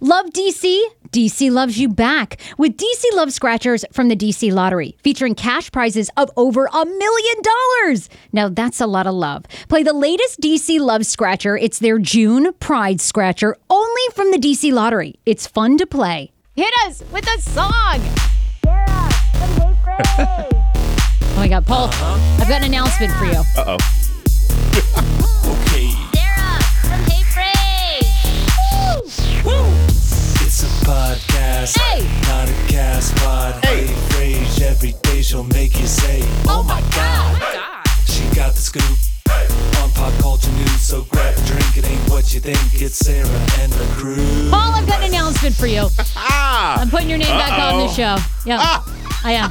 [0.00, 0.84] Love DC?
[1.10, 6.10] DC loves you back with DC Love Scratchers from the DC Lottery, featuring cash prizes
[6.18, 8.10] of over a million dollars.
[8.30, 9.44] Now that's a lot of love.
[9.68, 11.56] Play the latest DC Love Scratcher.
[11.56, 15.14] It's their June Pride Scratcher, only from the DC Lottery.
[15.24, 16.30] It's fun to play.
[16.54, 18.00] Hit us with a song.
[18.64, 20.48] Sarah from Hey Frey.
[21.22, 21.88] Oh my God, Paul,
[22.38, 23.42] I've got an announcement for you.
[23.56, 23.78] Uh oh.
[25.46, 27.46] Okay, Sarah from Hey Frey.
[30.58, 32.00] It's a podcast, Hey!
[32.28, 33.62] not a cast pod.
[33.62, 33.84] Hey,
[34.16, 37.84] Rage every day she'll make you say, Oh my god.
[38.06, 38.82] She got the scoop
[39.82, 41.76] on pop culture news, so grab a drink.
[41.76, 42.58] It ain't what you think.
[42.80, 43.28] It's Sarah
[43.60, 44.48] and the crew.
[44.50, 45.88] Paul, I've got an announcement for you.
[46.16, 46.80] Ah!
[46.80, 48.16] I'm putting your name back on the show.
[48.46, 49.20] Yeah, Ah!
[49.24, 49.50] I am.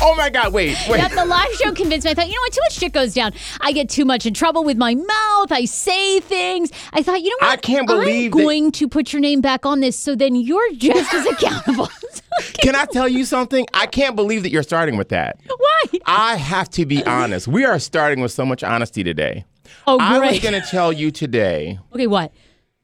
[0.00, 0.52] Oh my God!
[0.52, 0.98] Wait, wait.
[0.98, 2.12] Yep, the live show convinced me.
[2.12, 2.52] I thought, you know what?
[2.52, 3.32] Too much shit goes down.
[3.60, 5.50] I get too much in trouble with my mouth.
[5.50, 6.70] I say things.
[6.92, 7.52] I thought, you know what?
[7.52, 10.36] I can't believe I'm that- going to put your name back on this, so then
[10.36, 11.88] you're just as accountable.
[12.62, 13.66] Can I tell you something?
[13.74, 15.40] I can't believe that you're starting with that.
[15.46, 15.98] Why?
[16.06, 17.48] I have to be honest.
[17.48, 19.44] We are starting with so much honesty today.
[19.86, 20.06] Oh, great.
[20.08, 22.32] I was going to tell you today okay, what?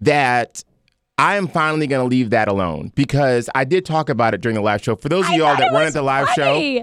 [0.01, 0.65] that
[1.17, 4.57] I am finally going to leave that alone because I did talk about it during
[4.57, 4.97] the live show.
[4.97, 6.83] For those of I y'all that weren't at the live show.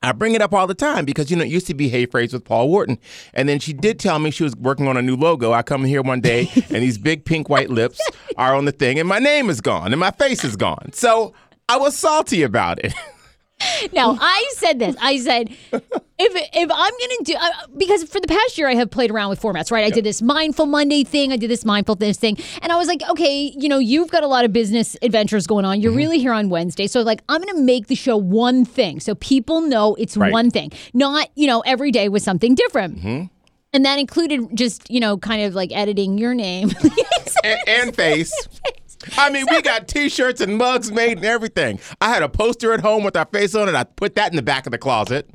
[0.00, 2.06] I bring it up all the time because you know it used to be Hey
[2.06, 2.98] Phrase with Paul Wharton,
[3.34, 5.52] and then she did tell me she was working on a new logo.
[5.52, 8.00] I come here one day and these big pink white lips
[8.36, 10.92] are on the thing, and my name is gone and my face is gone.
[10.92, 11.34] So
[11.68, 12.94] I was salty about it.
[13.92, 14.94] Now, I said this.
[15.00, 15.82] I said, if
[16.18, 19.40] if I'm gonna do uh, because for the past year I have played around with
[19.40, 19.84] formats, right?
[19.84, 23.02] I did this mindful Monday thing, I did this mindfulness thing, and I was like,
[23.10, 25.80] okay, you know, you've got a lot of business adventures going on.
[25.80, 25.96] You're Mm-hmm.
[25.96, 29.60] really here on Wednesday, so like I'm gonna make the show one thing, so people
[29.60, 30.32] know it's Right.
[30.32, 32.98] one thing, not you know every day with something different.
[32.98, 33.24] Mm-hmm.
[33.72, 36.70] And that included just you know kind of like editing your name.
[37.44, 38.32] and, and face.
[39.16, 41.78] I mean, we got T-shirts and mugs made and everything.
[42.00, 43.74] I had a poster at home with our face on it.
[43.74, 45.28] I put that in the back of the closet.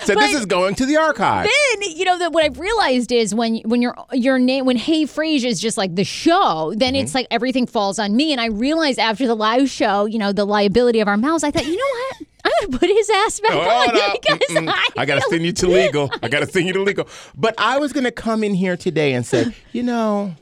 [0.00, 1.44] Said this is going to the archive.
[1.44, 5.02] then you know that what I've realized is when when your your name when Hey
[5.06, 7.02] Frage is just like the show, then Mm-hmm.
[7.02, 8.30] it's like everything falls on me.
[8.30, 11.42] And I realized after the live show, you know, the liability of our mouths.
[11.42, 14.68] I thought, you know what, I'm gonna put his ass back Hold on because Mm-mm.
[14.72, 16.10] I, I gotta send you to legal.
[16.22, 17.08] I gotta send you to legal.
[17.36, 20.32] But I was gonna come in here today and say, you know,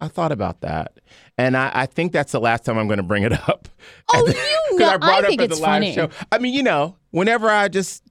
[0.00, 0.98] I thought about that,
[1.38, 3.68] and I, I think that's the last time I'm gonna bring it up.
[4.12, 4.26] Oh,
[4.72, 5.94] you know, I brought I think up it's the live funny.
[5.94, 6.08] show.
[6.32, 8.02] I mean, you know, whenever I just,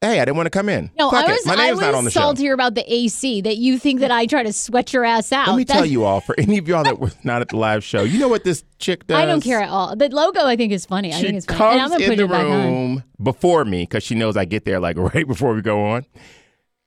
[0.00, 0.90] hey, I didn't want to come in.
[0.98, 2.30] No, Fuck I was My I was not on the show.
[2.54, 5.48] about the AC that you think that I try to sweat your ass out.
[5.48, 7.84] Let me tell you all, for any of y'all that were not at the live
[7.84, 9.18] show, you know what this chick does?
[9.18, 9.94] I don't care at all.
[9.96, 11.12] The logo I think is funny.
[11.12, 11.60] I think it's funny.
[11.60, 12.50] And I'm comes in put the it back on.
[12.72, 16.06] room before me because she knows I get there like right before we go on.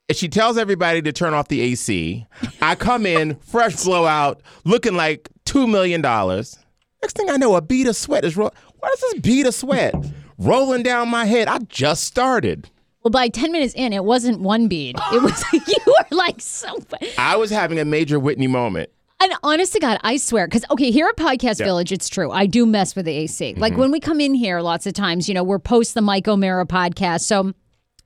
[0.08, 2.26] And she tells everybody to turn off the AC.
[2.60, 6.02] I come in, fresh blowout, looking like $2 million.
[6.02, 8.54] Next thing I know, a bead of sweat is rolling.
[8.78, 9.94] What is this bead of sweat
[10.38, 11.48] rolling down my head?
[11.48, 12.68] I just started.
[13.02, 14.96] Well, by ten minutes in, it wasn't one bead.
[15.12, 16.78] It was you were like so.
[17.18, 18.90] I was having a major Whitney moment.
[19.20, 22.30] And honest to God, I swear, because okay, here at Podcast Village, it's true.
[22.30, 23.52] I do mess with the AC.
[23.52, 23.60] Mm-hmm.
[23.60, 26.26] Like when we come in here, lots of times, you know, we're post the Mike
[26.26, 27.52] O'Meara podcast, so.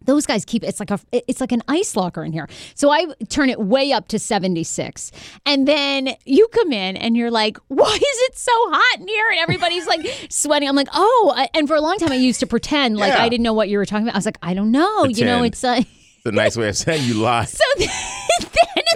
[0.05, 2.49] Those guys keep it's like a it's like an ice locker in here.
[2.75, 5.13] So I turn it way up to 76.
[5.45, 9.29] And then you come in and you're like, "Why is it so hot in here?"
[9.31, 10.69] And everybody's like sweating.
[10.69, 13.23] I'm like, "Oh." And for a long time I used to pretend like Yeah.
[13.23, 14.15] I didn't know what you were talking about.
[14.15, 16.77] I was like, "I don't know." You know, it's uh It's a nice way of
[16.77, 17.45] saying you lie.
[17.45, 17.65] so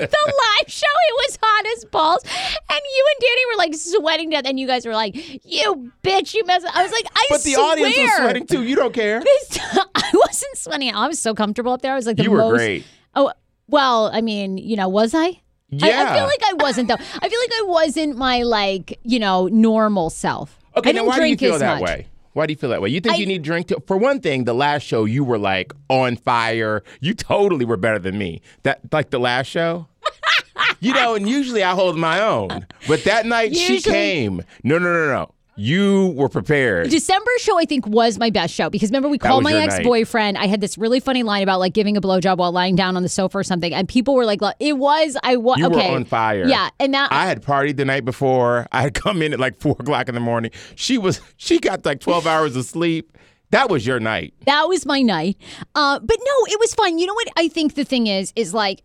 [0.00, 3.74] at the live show, it was hot as balls, and you and Danny were like
[3.74, 7.06] sweating to death, and you guys were like, "You bitch, you mess." I was like,
[7.14, 8.62] "I But the swear." audience was sweating too.
[8.62, 9.20] You don't care.
[9.20, 9.58] This-
[9.94, 10.94] I wasn't sweating.
[10.94, 11.92] I was so comfortable up there.
[11.92, 12.84] I was like, the You were most, great.
[13.14, 13.32] Oh
[13.68, 15.40] well, I mean, you know, was I?
[15.80, 16.94] I, I feel like I wasn't though.
[16.96, 20.58] I feel like I wasn't my like you know normal self.
[20.76, 21.82] Okay, I didn't why do you drink feel that much.
[21.88, 22.06] way?
[22.34, 22.88] Why do you feel that way?
[22.88, 25.38] You think I- you need drink to for one thing, the last show you were
[25.38, 26.82] like on fire.
[27.00, 28.40] You totally were better than me.
[28.62, 29.86] That like the last show?
[30.80, 32.66] you know, and usually I hold my own.
[32.88, 34.42] But that night she came.
[34.64, 35.34] No, no, no, no.
[35.62, 36.90] You were prepared.
[36.90, 40.36] December show, I think, was my best show because remember we called my ex boyfriend.
[40.36, 43.04] I had this really funny line about like giving a blowjob while lying down on
[43.04, 45.96] the sofa or something, and people were like, "It was I was You okay." were
[45.96, 46.46] on fire.
[46.48, 48.66] Yeah, and that I had partied the night before.
[48.72, 50.50] I had come in at like four o'clock in the morning.
[50.74, 53.16] She was she got like twelve hours of sleep.
[53.50, 54.34] That was your night.
[54.46, 55.36] that was my night.
[55.76, 56.98] Uh, but no, it was fun.
[56.98, 58.82] You know what I think the thing is is like.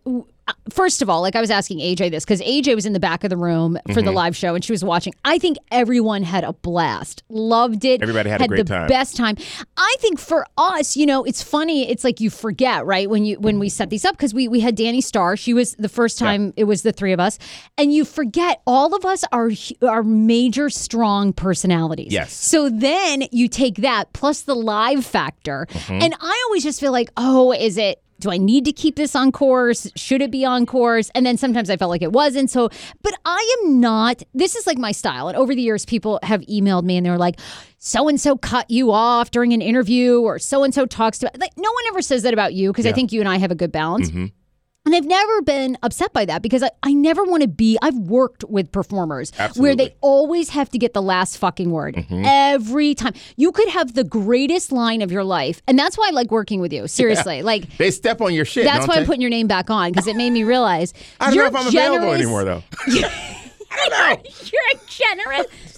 [0.70, 3.24] First of all, like I was asking AJ this because AJ was in the back
[3.24, 4.04] of the room for Mm-hmm.
[4.04, 5.12] the live show and she was watching.
[5.24, 8.00] I think everyone had a blast, loved it.
[8.02, 8.88] Everybody had a great the time.
[8.88, 9.36] best time.
[9.76, 11.88] I think for us, you know, it's funny.
[11.90, 13.08] It's like you forget, right?
[13.10, 15.36] When you when we set these up because we we had Danny Starr.
[15.36, 17.38] She was the first time it was the three of us,
[17.76, 19.50] and you forget all of us are
[19.82, 22.12] are major strong personalities.
[22.12, 22.32] Yes.
[22.32, 26.02] So then you take that plus the live factor, Mm-hmm.
[26.02, 28.00] and I always just feel like, oh, is it?
[28.20, 29.90] Do I need to keep this on course?
[29.94, 31.10] Should it be on course?
[31.14, 32.50] And then sometimes I felt like it wasn't.
[32.50, 32.68] So,
[33.02, 34.22] but I am not.
[34.34, 35.28] This is like my style.
[35.28, 37.38] And over the years, people have emailed me and they're like,
[37.78, 41.30] "So and so cut you off during an interview," or "So and so talks to."
[41.38, 43.52] Like, no one ever says that about you because I think you and I have
[43.52, 44.10] a good balance.
[44.10, 44.26] Mm-hmm.
[44.86, 47.76] And I've never been upset by that because I, I never want to be.
[47.82, 52.22] I've worked with performers where they always have to get the last fucking word mm-hmm.
[52.24, 53.12] every time.
[53.36, 55.60] You could have the greatest line of your life.
[55.68, 56.88] And that's why I like working with you.
[56.88, 57.42] Seriously.
[57.42, 58.64] Like, They step on your shit.
[58.64, 59.00] that's why they?
[59.00, 61.58] I'm putting your name back on because it made me realize I don't you're know
[61.58, 62.62] if I'm available anymore though.
[63.70, 64.30] I don't know.
[64.44, 65.46] You're a generous.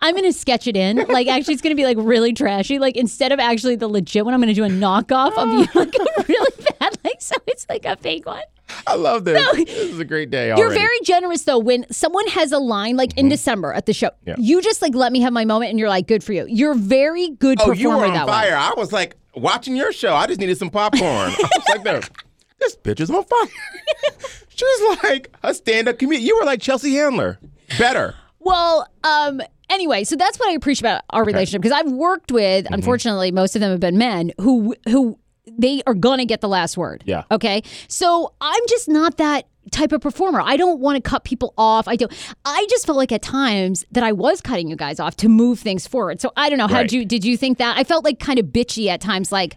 [0.00, 0.96] I'm gonna sketch it in.
[1.08, 2.78] Like, actually, it's gonna be like really trashy.
[2.78, 5.94] Like, instead of actually the legit one, I'm gonna do a knockoff of you, like
[5.94, 6.98] a really bad.
[7.04, 8.42] Like, so it's like a fake one.
[8.86, 9.40] I love this.
[9.56, 11.58] this is a great day You're very generous though.
[11.58, 14.28] When someone has a line like in December at the show, Mm-hmm.
[14.30, 14.34] Yeah.
[14.38, 16.46] you just like let me have my moment, and you're like, good for you.
[16.48, 18.50] You're very good Oh, performer you were on that fire.
[18.50, 18.54] way.
[18.56, 20.14] I was like watching your show.
[20.14, 21.04] I just needed some popcorn.
[21.06, 22.00] I was like, no,
[22.58, 23.46] this bitch is on fire.
[24.48, 26.26] she was like a stand-up comedian.
[26.26, 27.38] You were like Chelsea Handler.
[27.78, 28.14] Better.
[28.40, 32.64] Well, um, anyway, so that's what I appreciate about our relationship because I've worked with,
[32.66, 32.74] Mm-hmm.
[32.74, 35.18] unfortunately, most of them have been men who who
[35.58, 37.02] they are gonna get the last word.
[37.06, 37.22] Yeah.
[37.30, 37.62] Okay.
[37.88, 40.40] So I'm just not that type of performer.
[40.40, 41.88] I don't want to cut people off.
[41.88, 42.12] I don't.
[42.44, 45.58] I just felt like at times that I was cutting you guys off to move
[45.60, 46.20] things forward.
[46.20, 46.66] So I don't know.
[46.68, 46.82] How Right.
[46.88, 47.76] did you did you think that?
[47.76, 49.30] I felt like kind of bitchy at times.
[49.32, 49.56] Like,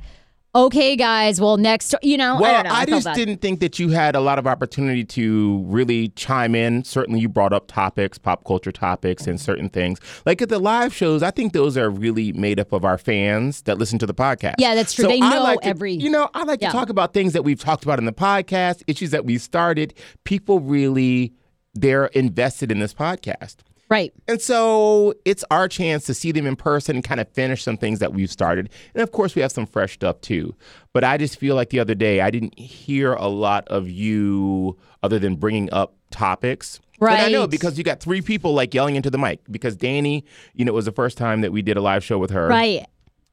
[0.56, 1.40] okay, guys.
[1.40, 2.76] Well, next, you know, I Well, don't know.
[2.76, 3.16] I, felt just bad.
[3.16, 6.84] didn't think that you had a lot of opportunity to really chime in.
[6.84, 10.00] Certainly, you brought up topics, pop culture topics, and certain things.
[10.26, 13.62] Like at the live shows, I think those are really made up of our fans
[13.64, 14.56] that listen to the podcast.
[14.58, 15.04] Yeah, that's true.
[15.04, 16.70] So They I know like to- every- You know, I like Yeah.
[16.70, 19.94] to talk about things that we've talked about in the podcast, issues that we started.
[20.24, 21.34] People really,
[21.74, 23.58] they're invested in this podcast.
[23.90, 24.14] Right.
[24.28, 27.78] And so it's our chance to see them in person and kind of finish some
[27.78, 28.70] things that we've started.
[28.94, 30.56] And of course, we have some fresh stuff too.
[30.94, 34.78] But I just feel like the other day, I didn't hear a lot of you
[35.04, 36.80] other than bringing up topics.
[37.00, 37.14] Right.
[37.20, 40.26] And I know because you got three people like yelling into the mic because Danny,
[40.54, 42.48] you know, it was the first time that we did a live show with her.
[42.48, 42.86] Right.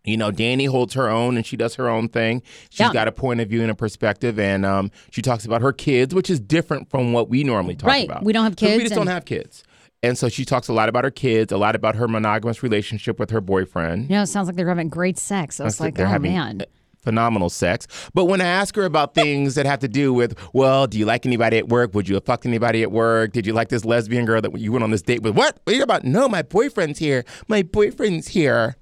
[0.04, 2.42] You know, Danny holds her own and she does her own thing.
[2.70, 2.92] She's Yeah.
[2.92, 6.14] got a point of view and a perspective, and um, she talks about her kids,
[6.14, 7.92] which is different from what we normally talk about.
[7.92, 8.04] Right.
[8.08, 8.22] about.
[8.22, 8.76] We don't have kids.
[8.76, 9.64] We just don't have kids.
[10.06, 13.18] And so she talks a lot about her kids, a lot about her monogamous relationship
[13.18, 14.08] with her boyfriend.
[14.08, 15.58] You know, it sounds like they're having great sex.
[15.58, 16.62] I was like, oh man.
[17.00, 17.86] phenomenal sex.
[18.14, 21.04] But when I ask her about things that have to do with, well, do you
[21.06, 21.92] like anybody at work?
[21.94, 23.32] Would you have fucked anybody at work?
[23.32, 25.34] Did you like this lesbian girl that you went on this date with?
[25.36, 25.58] What?
[25.64, 26.04] What are you about?
[26.04, 27.24] No, my boyfriend's here.
[27.48, 28.76] My boyfriend's here.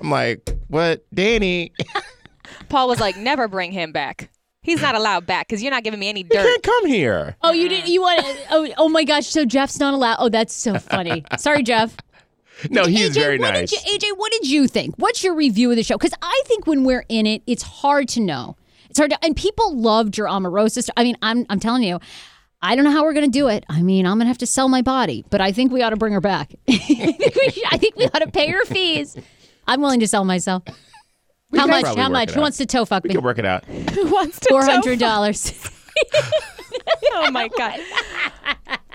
[0.00, 1.04] I'm like, what?
[1.14, 1.72] Danny,
[2.68, 4.30] Paul was like, never bring him back.
[4.66, 6.34] He's not allowed back because you're not giving me any dirt.
[6.34, 6.44] you dirt.
[6.44, 7.36] can't come here.
[7.42, 7.88] Oh, you didn't.
[7.88, 8.20] You want?
[8.50, 9.28] Oh, oh my gosh.
[9.28, 10.16] So Jeff's not allowed.
[10.18, 11.24] Oh, that's so funny.
[11.38, 11.96] Sorry, Jeff.
[12.70, 13.70] No, he's AJ, very what nice.
[13.70, 14.96] Did you, AJ, what did you think?
[14.96, 15.96] What's your review of the show?
[15.96, 18.56] Because I think when we're in it, it's hard to know.
[18.90, 20.82] It's hard to, and people loved your Omarosa.
[20.82, 22.00] st- I mean, I'm, I'm telling you,
[22.62, 23.64] I don't know how we're going to do it.
[23.68, 25.90] I mean, I'm going to have to sell my body, but I think we ought
[25.90, 26.54] to bring her back.
[26.68, 29.16] I, think we should, I think we ought to pay her fees.
[29.66, 30.62] I'm willing to sell myself.
[31.50, 31.84] We How much?
[31.96, 32.30] How much?
[32.32, 32.42] Who out.
[32.42, 33.14] wants to toe fuck We me?
[33.14, 33.64] can work it out.
[33.94, 35.52] Who wants to Four toe hundred dollars.
[37.14, 37.78] oh my god.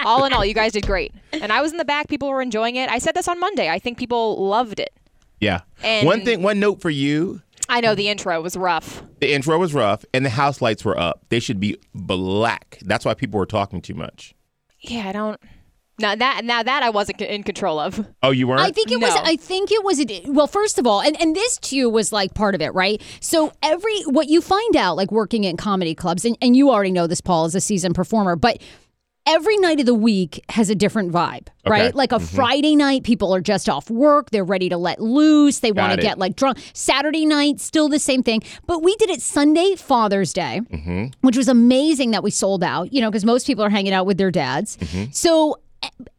[0.04, 1.14] all in all, you guys did great.
[1.34, 2.08] And I was in the back.
[2.08, 2.90] People were enjoying it.
[2.90, 3.70] I said this on Monday.
[3.70, 4.92] I think people loved it.
[5.40, 5.62] Yeah.
[5.84, 7.42] And- one thing, one note for you.
[7.70, 9.02] I know the intro was rough.
[9.22, 11.22] The intro was rough, and the house lights were up.
[11.30, 12.80] They should be black.
[12.82, 14.36] That's why people were talking too much.
[14.80, 15.40] Yeah, I don't.
[16.02, 18.06] Now that now that I wasn't in control of.
[18.24, 18.62] Oh, you weren't.
[18.62, 19.14] I think it was.
[19.24, 20.00] I think it was.
[20.00, 23.02] A, well, first of all, and and this too was like part of it, right?
[23.20, 26.92] So every what you find out, like working in comedy clubs, and, and you already
[26.92, 28.62] know this, Paul, as a seasoned performer, but.
[29.28, 31.94] Every night of the week has a different vibe, right?
[31.94, 34.32] Like a Friday night, people are just off work.
[34.32, 35.60] They're ready to let loose.
[35.60, 36.58] They want to get like drunk.
[36.74, 38.42] Saturday night, still the same thing.
[38.66, 40.62] But we did it Sunday, Father's Day,
[41.22, 44.08] which was amazing that we sold out, you know, because most people are hanging out
[44.08, 44.80] with their dads.
[45.12, 45.58] So, eh,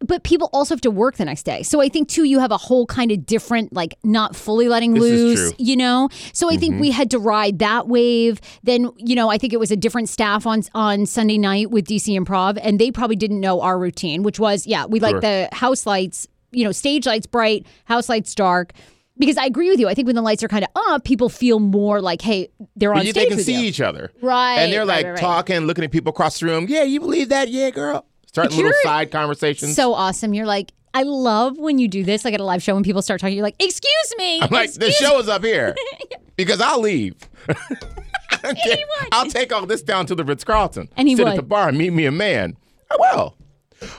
[0.00, 1.62] but people also have to work the next day.
[1.62, 4.94] So I think too, you have a whole kind of different, like not fully letting
[4.94, 5.52] This loose.
[5.52, 5.62] Mm-hmm.
[5.62, 6.08] you know.
[6.32, 8.40] So I think we had to ride that wave.
[8.62, 11.86] Then you know, I think it was a different staff on on Sunday night with
[11.86, 15.20] DC Improv, and they probably didn't know our routine, which was yeah, we like Sure.
[15.20, 18.72] the house lights, you know, stage lights bright, house lights dark.
[19.18, 19.88] Because I agree with you.
[19.88, 22.94] I think when the lights are kind of up, people feel more like, hey, they're
[22.94, 23.66] on stage they can with see you.
[23.68, 24.10] each other.
[24.22, 25.20] Right, And they're right, like right, right.
[25.20, 26.64] talking, looking at people across the room.
[26.66, 27.48] Yeah, you believe that?
[27.48, 28.06] Yeah, girl.
[28.32, 29.76] Starting little You're side conversations.
[29.76, 30.32] so awesome.
[30.32, 33.02] You're like, I love when you do this, like at a live show when people
[33.02, 33.36] start talking.
[33.36, 34.40] You're like, excuse me.
[34.40, 35.74] I'm like, the show is up here
[36.36, 37.14] because I'll leave.
[39.12, 40.88] I'll take all this down to the Ritz Carlton.
[40.96, 41.32] And he sit would.
[41.32, 42.56] at the bar and meet me a man.
[42.90, 43.36] I will.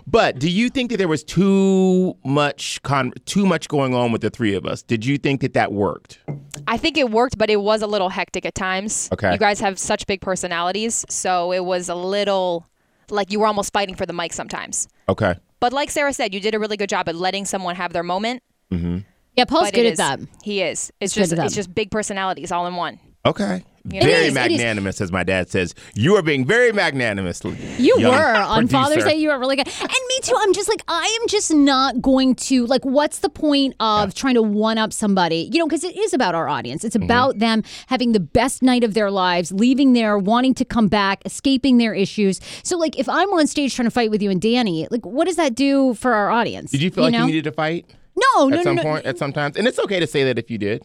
[0.07, 4.21] But do you think that there was too much con- too much going on with
[4.21, 4.81] the three of us?
[4.81, 6.19] Did you think that that worked?
[6.67, 9.09] I think it worked, but it was a little hectic at times.
[9.11, 9.31] Okay.
[9.33, 12.65] You guys have such big personalities, so it was a little
[13.09, 14.87] like you were almost fighting for the mic sometimes.
[15.09, 15.35] Okay.
[15.59, 18.03] But like Sarah said, you did a really good job at letting someone have their
[18.03, 18.43] moment.
[18.71, 18.99] Mm-hmm.
[19.35, 20.19] Yeah, Paul's but good at is- that.
[20.43, 20.91] He is.
[20.99, 21.45] It's good just at that.
[21.47, 22.99] it's just big personalities all in one.
[23.25, 23.63] Okay.
[23.85, 25.75] Very is, magnanimous, as my dad says.
[25.93, 27.41] You are being very magnanimous.
[27.77, 29.03] You were on Father's.
[29.03, 29.15] Day.
[29.15, 30.35] You were really good, and me too.
[30.39, 32.85] I'm just like I am just not going to like.
[32.85, 35.49] What's the point of trying to one up somebody?
[35.51, 36.83] You know, because it is about our audience.
[36.83, 37.03] It's Mm-hmm.
[37.05, 41.21] about them having the best night of their lives, leaving there, wanting to come back,
[41.25, 42.39] escaping their issues.
[42.63, 45.25] So, like, if I'm on stage trying to fight with you and Danny, like, what
[45.25, 46.69] does that do for our audience?
[46.71, 47.21] Did you feel like know?
[47.21, 49.05] you needed to fight No, no, at no, some no, point?
[49.05, 50.83] At some times, and it's okay to say that if you did.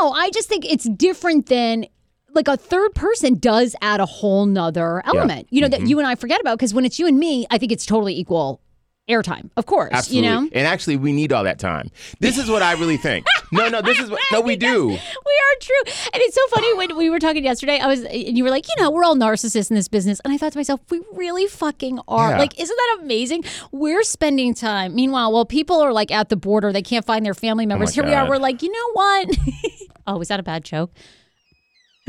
[0.00, 1.84] No, I just think it's different than
[2.34, 5.82] like a third person does add a whole nother element, you know, Mm-hmm.
[5.84, 6.58] that you and I forget about.
[6.58, 8.60] Because when it's you and me, I think it's totally equal
[9.08, 9.90] airtime, of course.
[9.92, 10.28] Absolutely.
[10.28, 11.90] You know, And actually, we need all that time.
[12.20, 13.26] This is what I really think.
[13.50, 14.20] No, no, this is what.
[14.30, 14.86] No, we do.
[14.88, 15.92] we are true.
[16.12, 18.66] And it's so funny when we were talking yesterday, I was, and you were like,
[18.68, 20.20] you know, we're all narcissists in this business.
[20.24, 22.30] And I thought to myself, we really fucking are.
[22.30, 22.38] Yeah.
[22.38, 23.42] Like, isn't that amazing?
[23.72, 24.94] We're spending time.
[24.94, 27.92] Meanwhile, while people are like at the border, they can't find their family members.
[27.94, 28.28] Here we are.
[28.28, 29.36] We're like, you know what?
[30.06, 30.92] oh, was that a bad joke?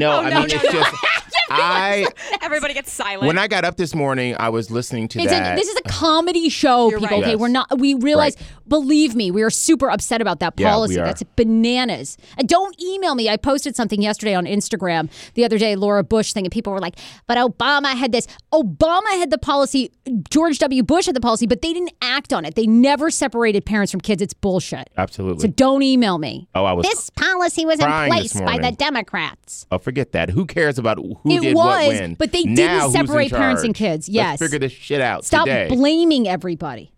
[0.01, 0.71] No, oh, I no, mean no, it's no.
[0.71, 0.95] just
[1.49, 2.07] I
[2.41, 3.27] Everybody gets silent.
[3.27, 5.53] when I got up this morning, I was listening to It's that.
[5.53, 7.17] a, this is a comedy show, You're people.
[7.17, 7.23] right.
[7.23, 7.39] Okay, Yes.
[7.39, 7.77] we're not.
[7.79, 8.35] We realize.
[8.67, 10.97] Believe me, we are super upset about that policy.
[10.97, 11.03] are.
[11.03, 12.17] That's bananas.
[12.37, 13.27] And don't email me.
[13.27, 16.79] I posted something yesterday on Instagram the other day, Laura Bush thing, and people were
[16.79, 16.95] like,
[17.27, 18.27] "But Obama had this.
[18.53, 19.91] Obama had the policy.
[20.29, 20.83] George W.
[20.83, 22.55] Bush had the policy, but they didn't act on it.
[22.55, 24.21] They never separated parents from kids.
[24.21, 24.89] It's bullshit.
[24.97, 25.41] Absolutely.
[25.41, 26.47] So don't email me.
[26.55, 26.85] oh, I was.
[26.85, 28.71] This policy was in place by the.
[28.71, 29.65] Democrats.
[29.71, 30.29] oh, forget that.
[30.29, 32.13] Who cares about who It did what was, when?
[32.15, 34.07] but they Now didn't separate parents and kids.
[34.09, 34.39] Yes.
[34.39, 35.67] Let's figure this shit out Stop today.
[35.69, 36.91] blaming everybody.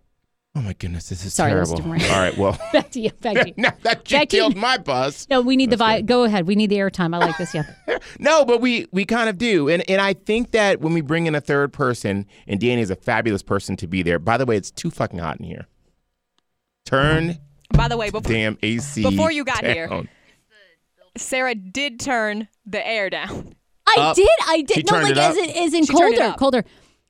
[0.56, 1.94] oh my goodness, this is Sorry, that was terrible.
[1.96, 2.14] different.
[2.14, 3.10] All right, well, Back to you.
[3.22, 3.54] Back to you.
[3.58, 4.42] now that you Back to you.
[4.44, 5.28] killed my buzz.
[5.30, 6.48] No, we need the vi- go ahead.
[6.48, 7.16] We need the airtime.
[7.16, 7.54] I like this.
[7.54, 7.64] Yeah.
[8.20, 11.26] No, but we we kind of do, and and I think that when we bring
[11.26, 14.20] in a third person, and Danny is a fabulous person to be there.
[14.20, 15.68] By the way, it's too fucking hot in here.
[16.86, 17.38] Turn
[17.74, 19.02] By the way, before, damn AC.
[19.04, 20.04] Before you got here.
[21.18, 23.56] Sarah did turn the air down.
[23.98, 24.16] I Up.
[24.16, 24.30] did.
[24.48, 24.76] I did.
[24.78, 25.32] She no, turned like it up?
[25.32, 26.40] as in, as in She turned it colder, up.
[26.40, 26.66] colder.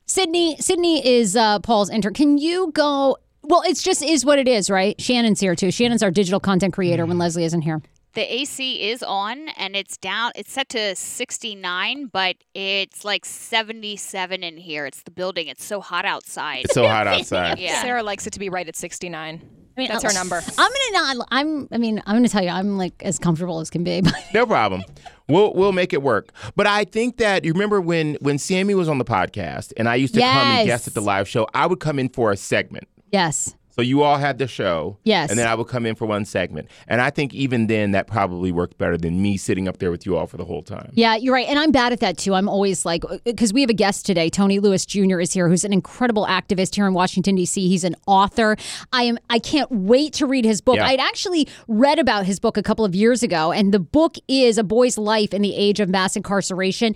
[0.05, 2.13] Sydney, Sydney is uh, Paul's intern.
[2.13, 3.17] Can you go?
[3.41, 4.99] Well, it's just is what it is, right?
[5.01, 5.71] Shannon's here too.
[5.71, 7.81] Shannon's our digital content creator when Leslie isn't here.
[8.15, 10.31] The AC is on and it's down.
[10.35, 14.85] It's set to 69, but it's like 77 in here.
[14.85, 15.47] It's the building.
[15.47, 16.65] It's so hot outside.
[16.65, 17.57] It's so hot outside.
[17.57, 17.81] yeah.
[17.81, 19.41] Sarah likes it to be right at 69.
[19.75, 20.35] I mean, That's uh, her number.
[20.35, 21.27] I'm gonna not.
[21.31, 21.67] I'm.
[21.71, 22.49] I mean, I'm gonna tell you.
[22.51, 24.03] I'm like as comfortable as can be.
[24.31, 24.83] No problem.
[25.27, 26.31] We'll we'll make it work.
[26.55, 29.95] But I think that you remember when when Sammy was on the podcast and I
[29.95, 32.37] used to come and guest at the live show, I would come in for a
[32.37, 32.87] segment.
[33.11, 33.55] yes.
[33.75, 34.97] So you all had the show.
[35.03, 35.31] Yes.
[35.31, 36.69] And then I would come in for one segment.
[36.87, 40.05] And I think even then that probably worked better than me sitting up there with
[40.05, 40.91] you all for the whole time.
[40.93, 41.47] Yeah, you're right.
[41.47, 42.35] And I'm bad at that too.
[42.35, 45.19] I'm always like, uh, because we have a guest today, Tony Lewis Jr.
[45.19, 47.67] is here, who's an incredible activist here in Washington, D.C.
[47.67, 48.57] He's an author.
[48.91, 50.75] I am, I can't wait to read his book.
[50.75, 50.85] Yeah.
[50.85, 54.59] I'd actually read about his book a couple of years ago, and the book is
[54.59, 56.95] A Boy's Life in the Age of Mass Incarceration.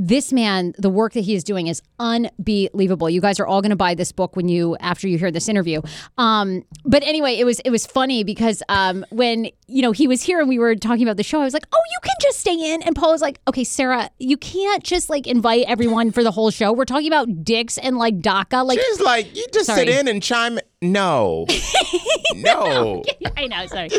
[0.00, 3.10] This man, the work that he is doing is unbelievable.
[3.10, 5.48] You guys are all going to buy this book when you after you hear this
[5.48, 5.82] interview.
[6.18, 10.22] Um, but anyway, it was it was funny because um, when you know he was
[10.22, 12.38] here and we were talking about the show, I was like, "Oh, you can just
[12.38, 16.22] stay in." And Paul was like, "Okay, Sarah, you can't just like invite everyone for
[16.22, 16.72] the whole show.
[16.72, 18.64] We're talking about dicks and like DACA.
[18.64, 19.80] Like, She's like, you just Sorry.
[19.80, 20.60] sit in and chime.
[20.80, 21.46] No.
[22.36, 23.02] no.
[23.36, 23.90] I know, sorry."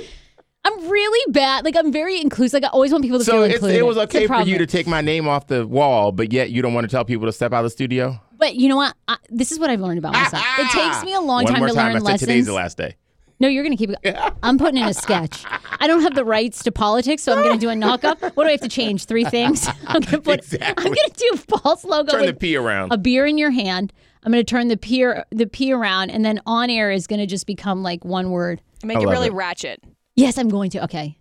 [0.65, 1.65] I'm really bad.
[1.65, 2.61] Like I'm very inclusive.
[2.61, 3.77] Like I always want people to So feel it's, included.
[3.77, 6.61] it was okay for you to take my name off the wall, but yet you
[6.61, 8.19] don't want to tell people to step out of the studio?
[8.37, 8.95] But you know what?
[9.07, 10.43] I, this is what I've learned about ah, myself.
[10.59, 11.03] it takes ah!
[11.05, 11.75] me a long time to time.
[11.75, 12.19] learn I said lessons.
[12.21, 12.95] today's the last day.
[13.41, 14.17] No, you're going to keep it.
[14.43, 15.45] I'm putting in a sketch.
[15.79, 18.35] I don't have the rights to politics, so I'm going to do a knockup.
[18.35, 19.05] What do I have to change?
[19.05, 19.65] Three things.
[19.87, 20.39] I'm going to put.
[20.39, 20.85] Exactly.
[20.85, 22.91] I'm going to do false logo Turn the with P around.
[22.91, 23.93] a beer in your hand.
[24.23, 27.19] I'm going to turn the P the P around, and then on air is going
[27.19, 28.61] to just become like one word.
[28.83, 29.33] Make I it really it.
[29.33, 29.81] ratchet.
[30.19, 30.83] Yes, I'm going to.
[30.83, 31.17] Okay.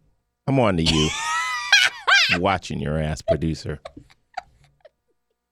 [0.46, 1.08] I'm on to you.
[2.38, 3.80] Watching your ass, producer.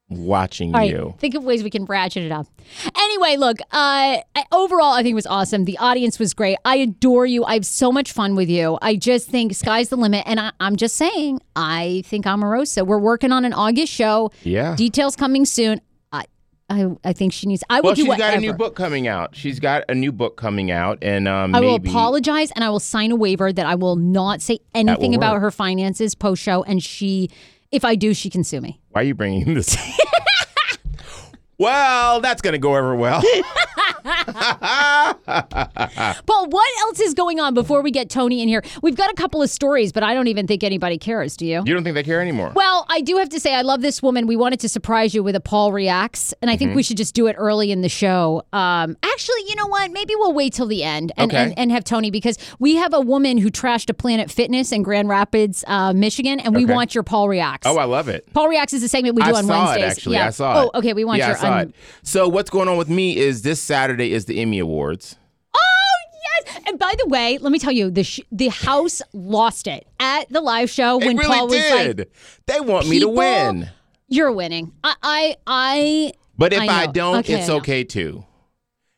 [0.08, 0.90] Watching right.
[0.90, 1.14] you.
[1.18, 2.46] Think of ways we can ratchet it up.
[2.96, 4.18] Anyway, look, uh,
[4.52, 5.64] overall, I think it was awesome.
[5.64, 6.58] The audience was great.
[6.64, 7.44] I adore you.
[7.44, 8.78] I have so much fun with you.
[8.82, 10.24] I just think sky's the limit.
[10.26, 12.86] And I, I'm just saying, I think Omarosa.
[12.86, 14.32] We're working on an August show.
[14.42, 14.74] Yeah.
[14.76, 15.80] Details coming soon.
[16.68, 17.62] I, I, think she needs.
[17.70, 18.32] I will Well, do she's whatever.
[18.32, 19.36] got a new book coming out.
[19.36, 22.80] She's got a new book coming out, and um, I will apologize and I will
[22.80, 25.42] sign a waiver that I will not say anything about work.
[25.42, 26.64] her finances post show.
[26.64, 27.30] And she,
[27.70, 28.80] if I do, she can sue me.
[28.90, 29.76] Why are you bringing this?
[31.58, 33.22] well, that's gonna go over well.
[35.26, 38.62] But what else is going on before we get Tony in here?
[38.82, 41.36] We've got a couple of stories, but I don't even think anybody cares.
[41.36, 41.62] Do you?
[41.64, 42.52] You don't think they care anymore?
[42.54, 44.26] Well, I do have to say, I love this woman.
[44.26, 46.76] We wanted to surprise you with a Paul reacts, and I think Mm-hmm.
[46.76, 48.42] we should just do it early in the show.
[48.52, 49.92] Um, actually, you know what?
[49.92, 51.44] Maybe we'll wait till the end and, Okay.
[51.44, 54.82] and, and have Tony because we have a woman who trashed a Planet Fitness in
[54.82, 56.72] Grand Rapids, uh, Michigan, and we Okay.
[56.74, 57.66] want your Paul reacts.
[57.68, 58.26] oh, I love it.
[58.32, 59.84] Paul reacts is a segment we do I on saw Wednesdays.
[59.84, 60.16] it actually.
[60.16, 60.26] Yeah.
[60.26, 60.70] I saw it.
[60.74, 60.92] Oh, okay.
[60.92, 61.36] We want yeah, your.
[61.36, 61.74] I saw um, it.
[62.02, 65.16] So what's going on with me is this Saturday is the Emmy Awards.
[65.54, 66.60] Oh yes!
[66.66, 70.28] And by the way, let me tell you, the sh- the house lost it at
[70.30, 71.98] the live show when it really Paul was did.
[71.98, 72.12] like,
[72.46, 73.70] they want me to win.
[74.08, 78.24] "You're winning." I, I, I But if I I, don't, Okay, it's I okay too.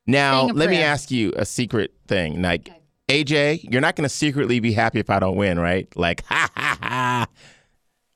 [0.07, 2.41] Now, Saying a let me ask you a secret thing.
[2.43, 2.71] Like,
[3.09, 5.87] AJ, you're not going to secretly be happy if I don't win, right?
[5.97, 7.27] Like, ha ha ha.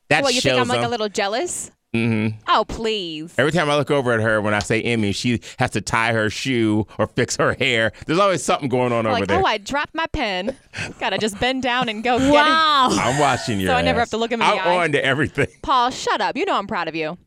[0.09, 0.87] That Well, you shows think I'm like them.
[0.87, 1.71] a little jealous?
[1.95, 2.35] Mhm.
[2.49, 3.35] Oh, please.
[3.37, 6.13] Every time I look over at her when I say Emmy, she has to tie
[6.15, 7.93] her shoe or fix her hair.
[8.07, 9.39] There's always something going on over like, there.
[9.39, 10.57] oh, I dropped my pen.
[10.99, 12.33] Gotta just bend down and go get it.
[12.33, 12.89] wow.
[12.91, 13.67] I'm watching you.
[13.67, 14.85] So I never have to look him in the I'm eye.
[14.85, 15.49] on to everything.
[15.61, 16.35] Paul, shut up.
[16.35, 17.19] You know I'm proud of you.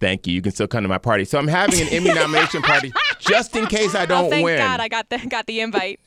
[0.00, 0.34] Thank you.
[0.34, 1.24] You can still come to my party.
[1.24, 4.58] So I'm having an Emmy nomination party just in case I Oh, don't thank win.
[4.58, 6.00] God I got the got the invite.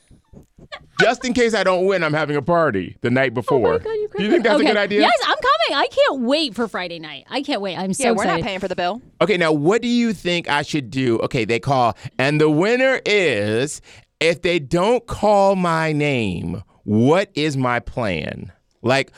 [1.00, 3.78] Just in case I don't win, I'm having a party the night before.
[3.78, 3.88] Do
[4.18, 4.64] you think that's okay.
[4.64, 5.00] a good idea?
[5.00, 5.82] Yes, I'm coming.
[5.82, 7.24] I can't wait for Friday night.
[7.30, 7.76] I can't wait.
[7.76, 8.42] I'm so yeah, we're excited.
[8.42, 9.00] not paying for the bill.
[9.20, 11.18] Okay, now what do you think I should do?
[11.20, 13.80] Okay, they call, and the winner is
[14.20, 18.52] if they don't call my name, what is my plan?
[18.82, 19.12] Like,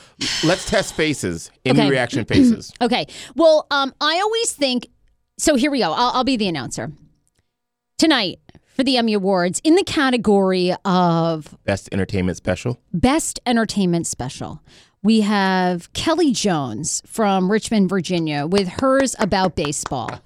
[0.44, 1.88] let's test faces, in Okay.
[1.88, 2.72] reaction faces.
[2.80, 3.06] Okay.
[3.36, 4.88] Well, um, I always think.
[5.38, 5.92] So here we go.
[5.92, 6.92] I'll, I'll be the announcer
[7.96, 8.38] tonight
[8.74, 12.80] for the Emmy Awards in the category of Best entertainment special.
[12.92, 14.60] Best Entertainment Special.
[15.02, 20.20] We have Kelly Jones from Richmond, Virginia, with hers about baseball.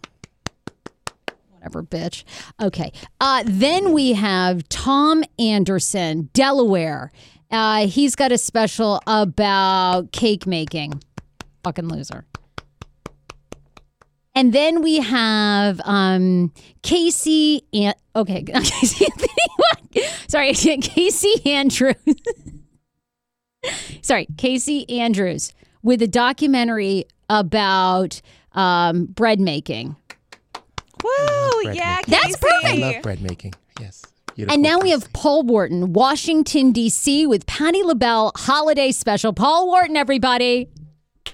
[1.52, 2.24] Whatever, bitch.
[2.60, 2.92] Okay.
[3.20, 7.10] Uh, then we have Tom Anderson, Delaware.
[7.50, 11.02] Uh, he's got a special about cake making.
[11.64, 12.24] Fucking loser.
[14.36, 19.06] And then we have um, Casey and okay, Casey
[20.28, 21.96] Sorry, Casey Andrews.
[24.02, 28.20] Sorry, Casey Andrews with a documentary about
[28.52, 29.96] um, bread making.
[31.02, 31.62] Woo!
[31.62, 32.12] bread Yeah, making.
[32.12, 32.38] That's Casey.
[32.40, 32.66] perfect.
[32.66, 33.54] I love bread making.
[33.80, 34.04] Yes.
[34.34, 34.52] Beautiful.
[34.54, 39.32] And now we have Paul Wharton, Washington, D.C., with Patti LaBelle holiday special.
[39.32, 40.68] Paul Wharton, everybody.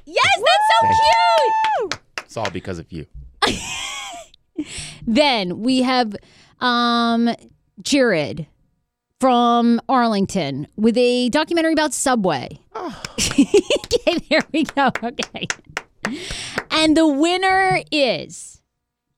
[0.05, 2.02] Yes, that's so cute.
[2.33, 3.05] It's all because of you.
[5.07, 6.16] Then we have
[6.61, 7.29] um,
[7.83, 8.47] Jared
[9.21, 12.59] from Arlington with a documentary about Subway.
[12.75, 14.90] okay, there we go.
[15.03, 15.47] Okay.
[16.71, 18.62] And the winner is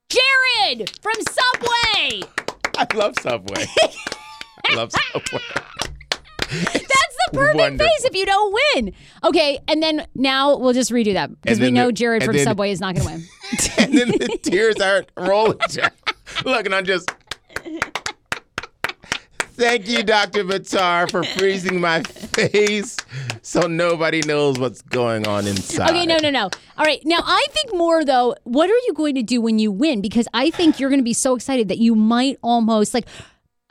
[0.08, 2.22] Jared from Subway.
[2.76, 3.64] I love Subway.
[4.70, 5.40] I love Subway.
[6.62, 7.86] That's the perfect Wonderful.
[7.86, 8.92] face if you don't win.
[9.24, 12.44] Okay, and then now we'll just redo that because we know the- Jared from then-
[12.44, 13.24] Subway is not going to win.
[13.78, 15.58] and then the tears aren't rolling.
[16.44, 17.10] Look, and I'm just.
[19.56, 20.42] Thank you, Dr.
[20.42, 22.96] Vitar, for freezing my face
[23.40, 25.90] so nobody knows what's going on inside.
[25.90, 26.50] Okay, no, no, no.
[26.76, 27.00] All right.
[27.04, 30.00] Now, I think more though, what are you going to do when you win?
[30.00, 33.06] Because I think you're going to be so excited that you might almost like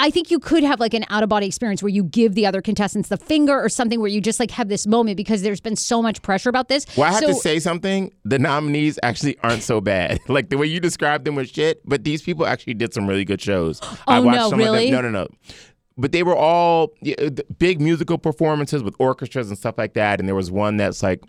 [0.04, 2.46] I think you could have like an out of body experience where you give the
[2.46, 5.62] other contestants the finger or something where you just like have this moment because there's
[5.62, 6.86] been so much pressure about this.
[6.98, 8.13] Well, I have so, to say something.
[8.26, 10.20] The nominees actually aren't so bad.
[10.34, 13.24] Like the way you described them was shit, but these people actually did some really
[13.24, 13.80] good shows.
[14.08, 14.92] I Oh, watched no, some really?
[14.92, 15.13] Of them.
[15.13, 15.54] No, no, no.
[15.96, 20.20] But they were all yeah, uh, big musical performances with orchestras and stuff like that.
[20.20, 21.24] And there was one that's like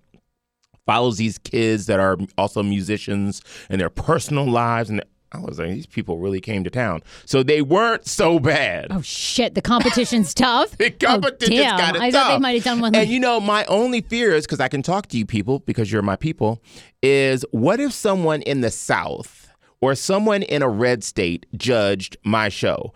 [0.86, 4.90] follows these kids that are also musicians and their personal lives.
[4.90, 7.02] And I was like, these people really came to town.
[7.26, 8.88] So they weren't so bad.
[8.90, 10.76] Oh shit, the competition's tough.
[10.76, 12.02] The competition's oh, got it tough.
[12.02, 12.94] I thought they might have done one.
[12.94, 15.90] And you know, my only fear is because I can talk to you people because
[15.90, 16.62] you're my people.
[17.02, 22.48] Is what if someone in the South or someone in a red state judged my
[22.48, 22.92] show?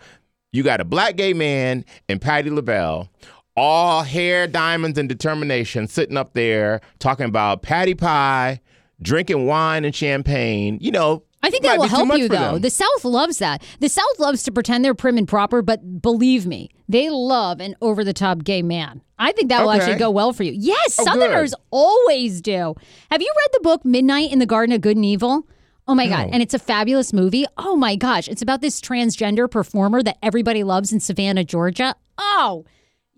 [0.52, 3.10] You got a black gay man and Patti LaBelle,
[3.56, 8.60] all hair, diamonds, and determination, sitting up there talking about patty pie,
[9.02, 10.78] drinking wine and champagne.
[10.80, 12.52] You know, I think that will help you though.
[12.54, 12.60] them.
[12.62, 13.62] The South loves that.
[13.80, 17.76] The South loves to pretend they're prim and proper, but believe me, they love an
[17.80, 19.02] over the top gay man.
[19.18, 19.78] I think that will Okay.
[19.80, 20.52] actually go well for you.
[20.52, 21.60] Yes, Oh, Southerners good.
[21.70, 22.74] always do.
[23.10, 25.46] Have you read the book Midnight in the Garden of Good and Evil?
[25.86, 26.28] Oh my God.
[26.32, 27.46] And it's a fabulous movie.
[27.56, 28.28] Oh my gosh.
[28.28, 31.94] It's about this transgender performer that everybody loves in Savannah, Georgia.
[32.18, 32.64] Oh,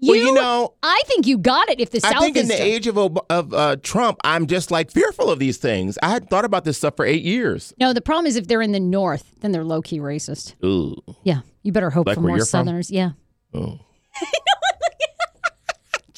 [0.01, 2.49] you, Well, you know- I think you got it if the South, I think in
[2.49, 5.99] the age of of uh, Trump, I'm just like fearful of these things.
[6.03, 7.73] I had thought about this stuff for eight years.
[7.79, 10.55] No, the problem is if they're in the North, then they're low key racist.
[10.65, 10.97] Ooh.
[11.23, 11.41] Yeah.
[11.63, 12.67] You better hope Like for more you're from?
[12.67, 12.91] Southerners.
[12.91, 13.11] Yeah.
[13.55, 13.79] Oh.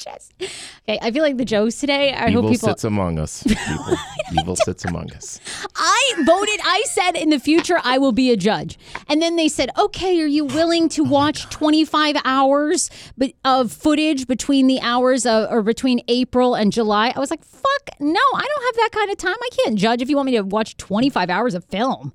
[0.06, 2.12] Okay, I feel like the jokes today.
[2.12, 2.68] I Evil hope people.
[2.68, 3.42] sits among us.
[3.46, 3.96] People.
[4.38, 5.40] Evil sits among us.
[5.76, 6.60] I voted.
[6.64, 10.20] I said in the future I will be a judge, and then they said, "Okay,
[10.20, 15.50] are you willing to oh watch 25 hours but of footage between the hours of
[15.50, 19.10] or between April and July?" I was like, "Fuck no, I don't have that kind
[19.10, 19.36] of time.
[19.40, 22.12] I can't judge if you want me to watch 25 hours of film.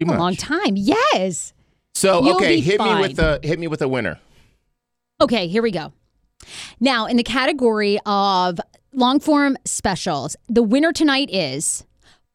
[0.00, 0.76] Too A long time.
[0.76, 1.54] Yes.
[1.94, 4.20] So You'll okay, hit me with a hit me with a winner.
[5.20, 5.92] Okay, here we go.
[6.80, 8.60] Now, in the category of
[8.92, 11.84] long form specials, the winner tonight is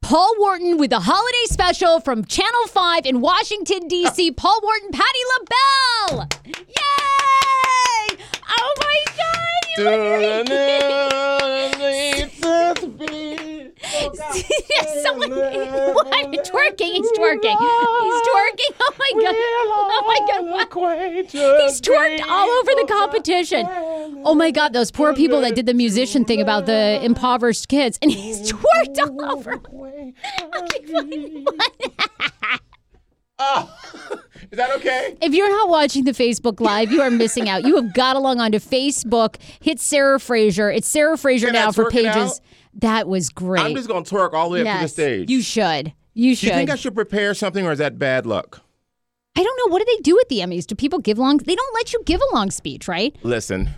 [0.01, 4.31] Paul Wharton with a holiday special from Channel 5 in Washington, D.C.
[4.37, 6.27] Paul Wharton, Patti LaBelle.
[6.45, 8.17] Yay!
[8.49, 9.47] Oh my God!
[9.77, 9.83] You
[15.03, 16.07] Someone, what?
[16.45, 16.91] Twerking.
[16.91, 17.57] He's twerking.
[17.57, 18.73] He's twerking.
[18.79, 19.20] Oh my God.
[20.73, 21.25] What?
[21.25, 23.67] He's twerked all over the competition.
[24.23, 27.97] Oh my God, those poor people that did the musician thing about the impoverished kids.
[28.01, 29.59] And he's twerked all over.
[33.43, 33.75] Oh,
[34.51, 35.17] is that okay?
[35.19, 37.63] If you're not watching the Facebook Live, you are missing out.
[37.63, 40.69] You have got to log on Facebook, hit Sarah Fraser.
[40.69, 42.13] It's Sarah Fraser Can now for twerk it out?
[42.15, 42.41] pages.
[42.75, 43.63] That was great.
[43.63, 45.31] I'm just gonna twerk all the way up to the stage.
[45.31, 45.91] you should.
[46.13, 46.47] You should.
[46.47, 48.61] Do you think I should prepare something, or is that bad luck?
[49.37, 49.71] I don't know.
[49.73, 50.65] What do they do at the Emmys?
[50.67, 51.37] Do people give long?
[51.37, 53.15] They don't let you give a long speech, right?
[53.23, 53.69] Listen,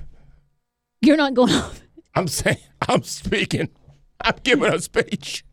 [1.02, 1.82] You're not going off.
[2.16, 3.70] I'm saying, I'm speaking.
[4.22, 5.44] I'm giving a speech.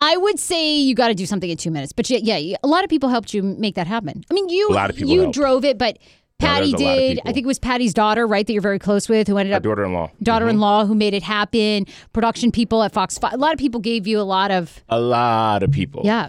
[0.00, 1.92] I would say you got to do something in two minutes.
[1.92, 4.22] But yeah, yeah, a lot of people helped you make that happen.
[4.30, 5.34] I mean, you A lot of people you helped.
[5.34, 5.98] drove it, but
[6.38, 7.20] Patti there's a lot of did.
[7.24, 8.46] I think it was Patti's daughter, right?
[8.46, 10.10] That you're very close with, who ended My up daughter-in-law.
[10.22, 10.88] daughter-in-law mm-hmm.
[10.88, 11.86] who made it happen.
[12.12, 13.18] Production people at Fox.
[13.22, 16.02] A lot of people gave you a lot of A lot of people.
[16.04, 16.28] yeah.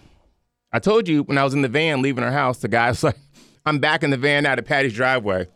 [0.71, 3.17] I told you when I was in the van leaving her house, the guy's like,
[3.65, 5.47] I'm back in the van out of Patti's driveway.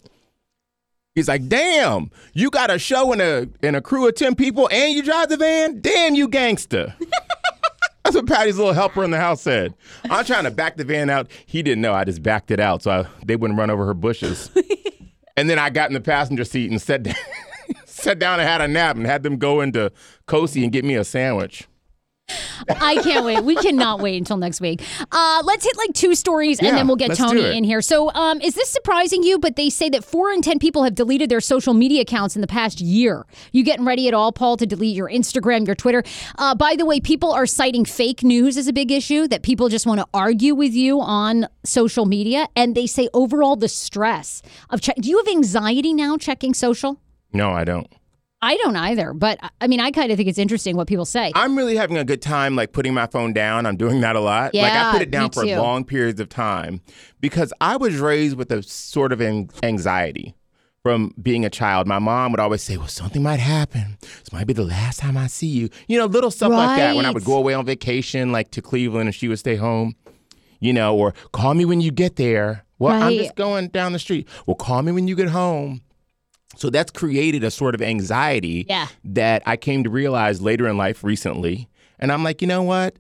[1.16, 4.70] He's like, damn, you got a show and a and a crew of 10 people
[4.72, 5.82] and you drive the van?
[5.82, 6.96] Damn, you gangster.
[8.04, 9.74] That's what Patti's little helper in the house said.
[10.10, 11.30] I'm trying to back the van out.
[11.46, 11.94] He didn't know.
[11.94, 14.50] I just backed it out so I, they wouldn't run over her bushes.
[15.38, 17.16] and then I got in the passenger seat and sat down,
[17.86, 19.92] sat down and had a nap and had them go into
[20.28, 21.68] Cosi and get me a sandwich.
[22.70, 23.44] I can't wait.
[23.44, 24.82] We cannot wait until next week.
[25.12, 27.82] Uh, let's hit like two stories and Yeah, then we'll get Tony in here.
[27.82, 29.40] So, um, is this surprising you?
[29.40, 32.42] But they say that four in 10 people have deleted their social media accounts in
[32.42, 33.26] the past year.
[33.52, 36.04] You getting ready at all, Paul, to delete your Instagram, your Twitter?
[36.38, 39.70] Uh, by the way, people are citing fake news as a big issue, that people
[39.70, 42.48] just want to argue with you on social media.
[42.56, 44.96] And they say overall the stress of check.
[44.98, 47.00] Do you have anxiety now checking social?
[47.34, 47.88] No, I don't.
[48.42, 49.14] I don't either.
[49.14, 51.32] But uh, I mean, I kind of think it's interesting what people say.
[51.36, 53.66] I'm really having a good time like putting my phone down.
[53.66, 54.56] I'm doing that a lot.
[54.56, 55.56] Yeah, like I put it down for too.
[55.56, 56.82] long periods of time
[57.20, 60.36] because I was raised with a sort of an- anxiety
[60.84, 61.86] from being a child.
[61.86, 63.98] My mom would always say, "Well, something might happen.
[64.02, 66.96] This might be the last time I see you." You know, little stuff like that
[66.96, 69.96] when I would go away on vacation like to Cleveland and she would stay home.
[70.60, 72.66] You know, or call me when you get there.
[72.80, 74.28] Well, I'm just going down the street.
[74.48, 75.82] Well, call me when you get home.
[76.58, 78.88] So that's created a sort of anxiety Yeah.
[79.04, 81.70] that I came to realize later in life recently.
[82.00, 82.96] And I'm like, you know what?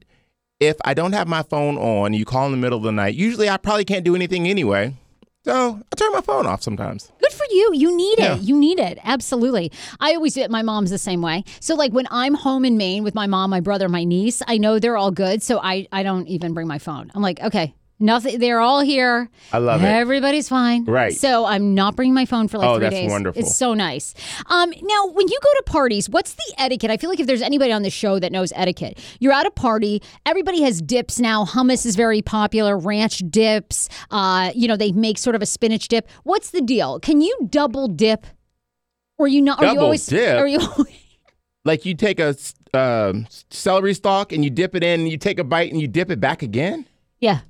[0.60, 3.16] If I don't have my phone on, you call in the middle of the night,
[3.16, 4.96] usually I probably can't do anything anyway.
[5.44, 7.12] So I turn my phone off sometimes.
[7.20, 7.72] Good for you.
[7.74, 8.36] You need Yeah.
[8.36, 8.42] it.
[8.44, 9.00] You need it.
[9.04, 9.72] Absolutely.
[10.00, 10.52] I always do it.
[10.52, 11.44] My mom's the same way.
[11.60, 14.60] So like when I'm home in Maine with my mom, my brother, my niece, I
[14.60, 15.42] know they're all good.
[15.42, 17.12] So I, I don't even bring my phone.
[17.16, 18.40] I'm like, okay, nothing.
[18.40, 19.30] They're all here.
[19.54, 19.86] I love it.
[19.88, 20.86] Everybody's fine.
[20.86, 21.14] Right.
[21.14, 23.12] So I'm not bringing my phone for like Oh, three that's days.
[23.12, 23.42] wonderful.
[23.42, 24.14] It's so nice.
[24.48, 26.90] Um, now when you go to parties, what's the etiquette?
[26.92, 29.52] I feel like if there's anybody on the show that knows etiquette, you're at a
[29.52, 30.02] party.
[30.26, 31.46] Everybody has dips now.
[31.46, 32.78] Hummus is very popular.
[32.78, 33.90] Ranch dips.
[34.10, 36.08] Uh, you know they make sort of a spinach dip.
[36.24, 37.00] What's the deal?
[37.00, 38.26] Can you double dip?
[39.18, 39.64] Or you not?
[39.64, 40.06] Are you always?
[40.08, 40.38] dip?
[40.40, 40.60] Are you?
[41.64, 42.36] Like you take a
[42.74, 45.88] um, celery stalk and you dip it in, and you take a bite and you
[45.88, 46.88] dip it back again.
[47.20, 47.42] yeah.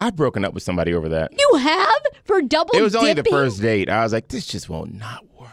[0.00, 1.32] I've broken up with somebody over that.
[1.36, 2.74] You have for double.
[2.74, 3.88] It was only the first date.
[3.88, 5.48] I was like, this just will not work.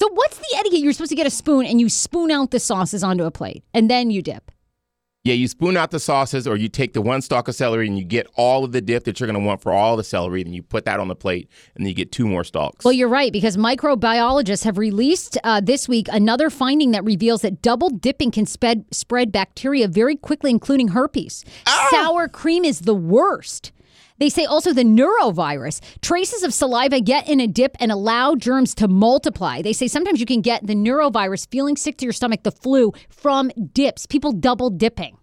[0.00, 0.80] So what's the etiquette?
[0.80, 3.64] You're supposed to get a spoon and you spoon out the sauces onto a plate
[3.74, 4.50] and then you dip.
[5.28, 7.98] Yeah, you spoon out the sauces, or you take the one stalk of celery and
[7.98, 10.40] you get all of the dip that you're going to want for all the celery,
[10.40, 12.82] and you put that on the plate, and then you get two more stalks.
[12.82, 17.60] Well, you're right because microbiologists have released uh, this week another finding that reveals that
[17.60, 21.44] double dipping can spread spread bacteria very quickly, including herpes.
[21.90, 23.70] Sour cream is the worst.
[24.18, 25.80] They say also the norovirus.
[26.02, 29.62] Traces of saliva get in a dip and allow germs to multiply.
[29.62, 32.92] They say sometimes you can get the norovirus, feeling sick to your stomach, the flu,
[33.08, 34.06] from dips.
[34.06, 35.18] People double dipping.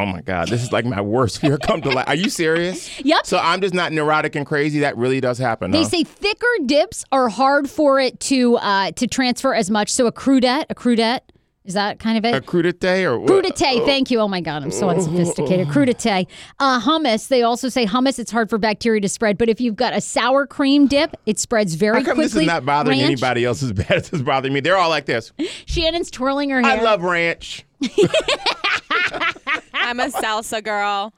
[0.00, 2.08] Oh my God, this is like my worst fear come to life.
[2.08, 2.90] Are you serious?
[3.04, 3.26] Yep.
[3.26, 4.80] So I'm just not neurotic and crazy.
[4.80, 5.70] That really does happen.
[5.70, 5.88] They huh?
[5.88, 9.90] say thicker dips are hard for it to uh, to transfer as much.
[9.90, 11.20] So a crudette, a crudette,
[11.64, 12.34] is that kind of it?
[12.34, 13.30] a crudité or what?
[13.30, 14.20] Crudité, thank you.
[14.20, 15.68] Oh my God, I'm so unsophisticated.
[15.70, 16.26] Crudité.
[16.58, 19.76] Uh, hummus, they also say hummus, it's hard for bacteria to spread, but if you've
[19.76, 22.24] got a sour cream dip, it spreads very How come quickly.
[22.24, 23.12] this is not bothering Ranch.
[23.12, 24.60] anybody else as bad as it's bothering me?
[24.60, 25.32] They're all like this.
[25.66, 26.78] Shannon's twirling her hair.
[26.78, 27.64] I love ranch.
[29.72, 31.12] I'm a salsa girl.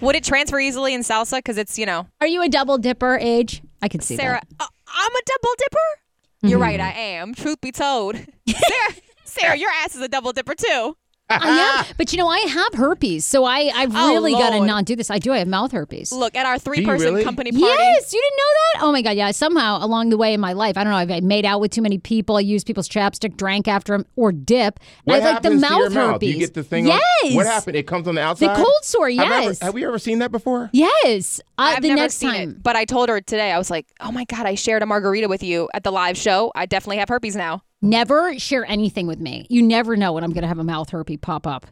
[0.00, 1.38] Would it transfer easily in salsa?
[1.38, 3.62] Because it's, you know, Are you a double dipper, age?
[3.80, 4.64] I can see Sarah, that.
[4.64, 6.48] uh, I'm a double dipper?
[6.50, 7.34] You're right, I am.
[7.34, 8.16] Truth be told.
[8.16, 8.94] Sarah,
[9.40, 10.96] Sarah, your ass is a double dipper too.
[11.30, 14.64] I am, but you know, I have herpes, so I, I've Oh, really got to
[14.64, 15.10] not do this.
[15.10, 15.30] I do.
[15.30, 16.10] I have mouth herpes.
[16.10, 17.22] Look, at our three person really?
[17.22, 17.66] company party.
[17.66, 18.82] Yes, you didn't know that?
[18.88, 19.30] Oh my god, yeah.
[19.32, 21.70] Somehow along the way in my life, I don't know, I've I made out with
[21.70, 24.80] too many people, I used people's chapstick, drank after them, or dip.
[25.04, 26.12] What I like the happens to mouth your mouth?
[26.14, 26.32] herpes.
[26.32, 26.86] You get the thing.
[26.86, 27.02] Yes.
[27.26, 27.76] On, what happened?
[27.76, 28.48] It comes on the outside.
[28.56, 29.10] The cold sore.
[29.10, 29.60] Have, ever- Yes.
[29.60, 30.70] have we ever seen that before?
[30.72, 31.40] yes.
[31.58, 32.50] Uh, I've the never next seen time.
[32.52, 33.52] it, but I told her today.
[33.52, 36.16] I was like, "Oh my god, I shared a margarita with you at the live
[36.16, 36.52] show.
[36.54, 39.46] I definitely have herpes now." Never share anything with me.
[39.48, 41.66] You never know when I'm going to have a mouth herpes pop up.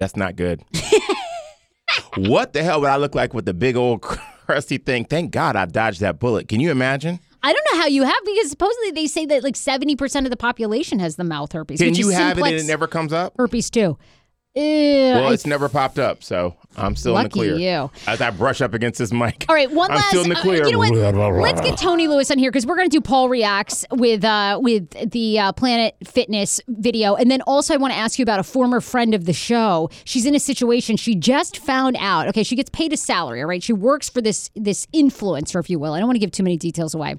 [0.00, 0.62] That's not good.
[2.16, 4.02] what the hell would I look like with the big old
[4.46, 5.04] crusty thing?
[5.04, 6.48] Thank God I dodged that bullet.
[6.48, 7.20] Can you imagine?
[7.42, 10.36] I don't know how you have because supposedly they say that like 70% of the
[10.36, 11.78] population has the mouth herpes.
[11.78, 13.34] Can you have it and it never comes up?
[13.38, 13.98] herpes too.
[14.56, 17.82] Well, it's never popped up, so I'm still Lucky in the clear.
[17.82, 17.90] you.
[18.06, 19.44] As I brush up against this mic.
[19.48, 20.08] All right, one I'm last.
[20.08, 20.66] still in the uh, clear.
[20.66, 20.92] you know what?
[21.42, 24.58] Let's get Tony Lewis on here because we're going to do Paul reacts with uh,
[24.62, 28.40] with the uh, Planet Fitness video, and then also I want to ask you about
[28.40, 29.90] a former friend of the show.
[30.04, 32.28] She's in a situation she just found out.
[32.28, 33.42] Okay, she gets paid a salary.
[33.42, 35.92] All right, she works for this this influencer, if you will.
[35.92, 37.16] I don't want to give too many details away.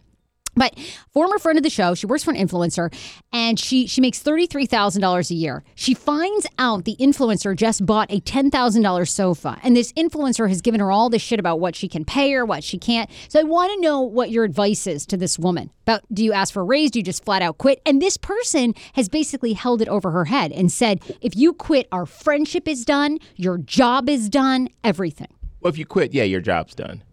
[0.58, 0.78] But
[1.13, 2.93] former friend of the show, she works for an influencer,
[3.32, 5.63] and she she makes thirty three thousand dollars a year.
[5.76, 10.50] She finds out the influencer just bought a ten thousand dollars sofa, and this influencer
[10.50, 13.10] has given her all this shit about what she can pay her, what she can't.
[13.30, 16.02] So I want to know what your advice is to this woman about.
[16.13, 16.91] Do you ask for a raise?
[16.91, 17.82] Do you just flat out quit?
[17.86, 21.88] And this person has basically held it over her head and said, if you quit,
[21.91, 25.28] our friendship is done, your job is done, everything.
[25.62, 27.04] Well, if you quit, yeah, your job's done.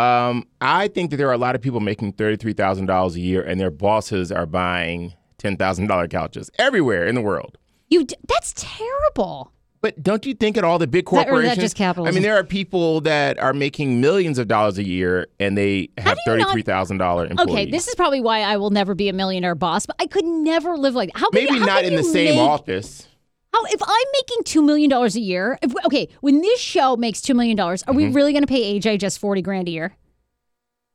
[0.00, 3.20] Um, I think that there are a lot of people making thirty-three thousand dollars a
[3.20, 7.58] year, and their bosses are buying ten thousand dollar couches everywhere in the world.
[7.88, 9.52] You d- that's terrible.
[9.82, 11.58] But don't you think at all the big that- or is that corporations?
[11.62, 12.12] just capitalism?
[12.12, 15.88] I mean, there are people that are making millions of dollars a year, and they
[15.96, 17.50] have do you not- thirty-three thousand dollar employees.
[17.50, 20.24] Okay, this is probably why I will never be a millionaire boss, but I could
[20.26, 21.18] never live like that.
[21.18, 23.06] How maybe you, how not in the same make- office.
[23.52, 25.58] How if I'm making two million dollars a year?
[25.62, 28.12] If, okay, when this show makes two million dollars, are we Mm-hmm.
[28.14, 29.94] really going to pay AJ just forty grand a year?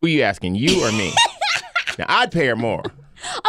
[0.01, 1.11] Who you asking, you or me?
[1.99, 2.83] now, I'd pay her more.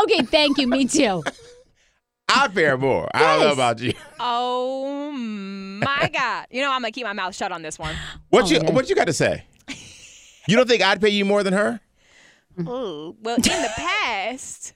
[0.03, 0.67] Okay, thank you.
[0.67, 1.23] Me too.
[2.29, 3.09] I'd pay her more.
[3.15, 3.55] I don't know Yes.
[3.55, 3.93] about you.
[4.19, 6.47] Oh my God.
[6.51, 7.95] You know, I'm going to keep my mouth shut on this one.
[8.31, 8.71] What you yeah.
[8.73, 9.45] What you got to say?
[10.49, 11.81] You don't think I'd pay you more than her?
[12.67, 14.73] Oh, well, in the past,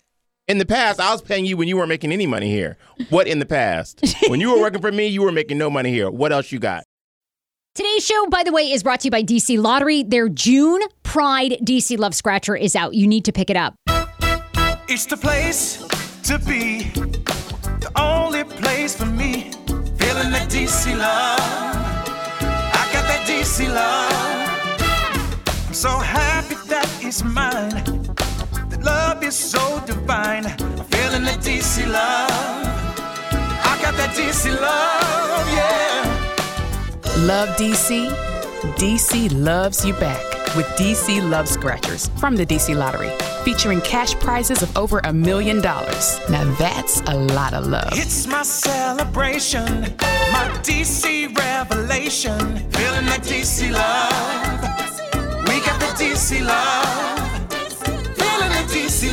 [0.51, 2.77] In the past, I was paying you when you weren't making any money here.
[3.09, 4.05] What in the past?
[4.27, 6.11] when you were working for me, you were making no money here.
[6.11, 6.83] What else you got?
[7.77, 10.03] Today's show, by the way, is brought to you by DC Lottery.
[10.03, 12.95] Their June Pride DC Love Scratcher is out.
[12.95, 13.77] You need to pick it up.
[14.89, 15.87] It's the place
[16.25, 16.83] to be,
[17.79, 19.53] the only place for me.
[19.69, 21.39] Feeling that DC love.
[22.41, 25.67] I got that DC love.
[25.69, 28.00] I'm so happy that it's mine.
[28.81, 30.47] The love is so divine.
[30.47, 32.31] I'm feeling that DC love.
[32.31, 37.27] I got that DC love, yeah.
[37.27, 38.09] Love DC?
[38.77, 40.23] DC loves you back
[40.57, 43.11] with DC Love Scratchers from the DC Lottery,
[43.45, 46.19] featuring cash prizes of over a million dollars.
[46.31, 47.93] Now that's a lot of love.
[47.93, 49.83] It's my celebration,
[50.33, 52.39] my DC revelation.
[52.71, 54.63] Feeling that DC love.
[55.49, 57.20] We got the DC love.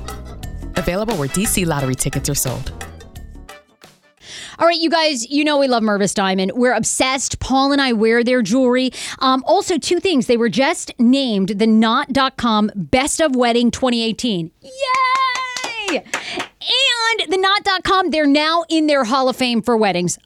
[0.76, 2.72] Available where DC Lottery tickets are sold.
[4.58, 6.52] All right, you guys, you know we love Mervis Diamond.
[6.54, 7.40] We're obsessed.
[7.40, 8.92] Paul and I wear their jewelry.
[9.18, 10.28] Um, also, two things.
[10.28, 14.52] They were just named the Knot.com Best of Wedding 2018.
[15.90, 16.04] Yay!
[16.64, 20.18] And the Knot.com, they're now in their Hall of Fame for weddings.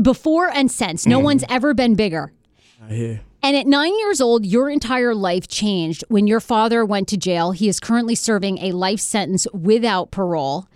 [0.02, 2.32] Before and since, no one's ever been bigger.
[2.88, 3.20] I hear.
[3.42, 7.52] And at nine years old, your entire life changed when your father went to jail.
[7.52, 10.66] He is currently serving a life sentence without parole.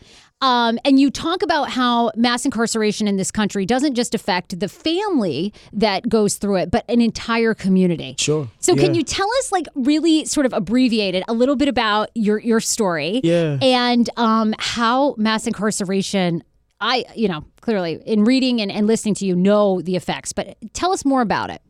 [0.41, 4.68] Um, and you talk about how mass incarceration in this country doesn't just affect the
[4.68, 8.14] family that goes through it, but an entire community.
[8.18, 8.49] Sure.
[8.61, 12.39] So can you tell us, like, really sort of abbreviated a little bit about your
[12.39, 13.20] your story?
[13.24, 13.59] Yeah.
[13.61, 16.45] And um, how mass incarceration.
[16.80, 20.57] I, you know, clearly in reading and, and listening to you know the effects, but
[20.74, 21.61] tell us more about it.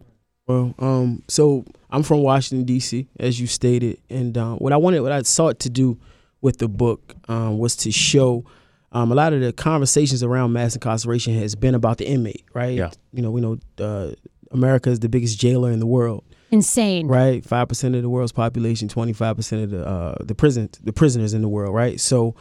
[0.48, 5.00] Well, um, so I'm from Washington D.C., as you stated, and um, what I wanted,
[5.00, 5.98] what I sought to do
[6.40, 8.44] with the book um, was to show
[8.92, 12.74] um, a lot of the conversations around mass incarceration has been about the inmate, right?
[12.76, 12.90] Yeah.
[13.12, 14.12] You know, we know uh,
[14.50, 17.06] America is the biggest jailer in the world, Insane.
[17.06, 17.44] right?
[17.44, 20.94] Five percent of the world's population, twenty five percent of the uh, the prison the
[20.94, 22.00] prisoners in the world, right?
[22.00, 22.34] So,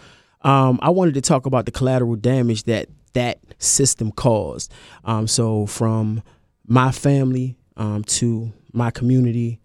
[0.44, 4.72] um, I wanted to talk about the collateral damage that that system caused.
[5.04, 6.24] Um, so from
[6.68, 9.60] my family um, to my community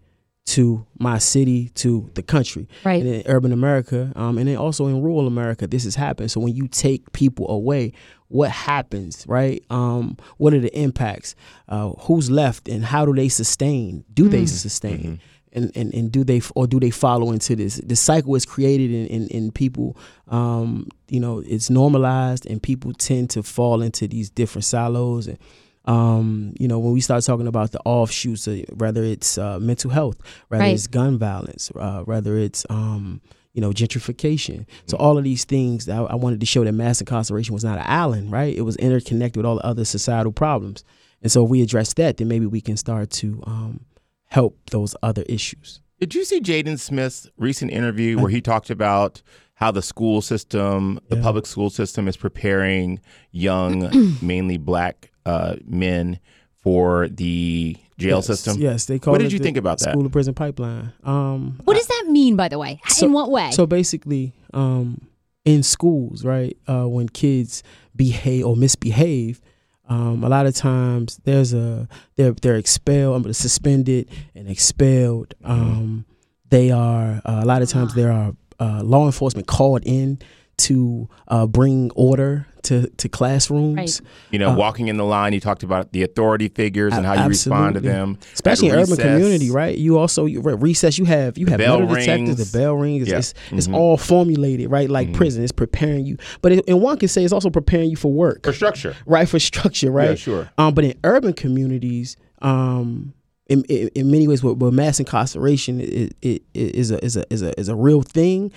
[0.45, 2.67] to my city to the country.
[2.83, 3.01] Right.
[3.01, 6.31] and in urban america um, and then also in rural america this has happened.
[6.31, 7.93] So when you take people away
[8.27, 9.63] what happens right?
[9.69, 11.35] Um, what are the impacts?
[11.69, 14.03] Uh, who's left and how do they sustain?
[14.13, 15.19] Do they sustain?
[15.55, 17.75] And, and, and do they or do they follow into this?
[17.75, 19.95] The cycle is created in, in, in people
[20.27, 25.37] um, you know it's normalized and people tend to fall into these different silos and
[25.85, 29.91] um, you know, when we start talking about the offshoots, uh, whether it's uh, mental
[29.91, 30.17] health,
[30.47, 30.73] whether Right.
[30.73, 33.21] it's gun violence, uh, whether it's um,
[33.53, 34.65] you know gentrification.
[34.87, 37.77] So all of these things, I, I wanted to show that mass incarceration was not
[37.77, 38.55] an island, right?
[38.55, 40.83] It was interconnected with all the other societal problems.
[41.21, 43.85] And so if we address that, then maybe we can start to um,
[44.27, 45.81] help those other issues.
[45.99, 49.21] Did you see Jaden Smith's recent interview where he talked about
[49.53, 51.21] how the school system, the Yeah.
[51.21, 52.99] public school system, is preparing
[53.31, 56.19] young, mainly black uh, men
[56.61, 58.57] for the jail Yes, system?
[58.59, 59.91] Yes, they call What it did you the think about that?
[59.91, 60.93] School to prison pipeline.
[61.03, 62.81] Um, What does that mean, by the way?
[62.87, 63.51] So- In what way?
[63.51, 65.01] So basically, um,
[65.45, 67.63] in schools, right, uh, when kids
[67.95, 69.41] behave or misbehave,
[69.89, 75.33] um, a lot of times there's a they're they're expelled, um, suspended and expelled.
[75.43, 76.05] Um,
[76.49, 80.19] they are uh, a lot of times there are uh, law enforcement called in
[80.59, 83.77] to uh, bring order to to classrooms.
[83.77, 84.01] Right.
[84.31, 87.21] You know, Uh, walking in the line, you talked about the authority figures and how
[87.23, 88.17] you respond to them.
[88.33, 89.77] especially in At urban community, right?
[89.77, 90.97] You also you, re- recess.
[90.97, 93.07] You have you have bell metal detectors, the bell rings.
[93.07, 93.17] Yeah.
[93.19, 93.75] It's, it's Mhm.
[93.75, 94.89] all formulated, right?
[94.89, 95.13] Like Mhm.
[95.15, 96.17] prison, it's preparing you.
[96.41, 98.95] But it, and one can say it's also preparing you for work, For structure.
[99.05, 99.27] right?
[99.27, 100.09] For structure, right?
[100.11, 100.49] Yeah, sure.
[100.57, 103.13] Um, but in urban communities, um,
[103.47, 107.33] in, in, in many ways, where, where mass incarceration is, is, is a is a
[107.33, 108.51] is a is a real thing.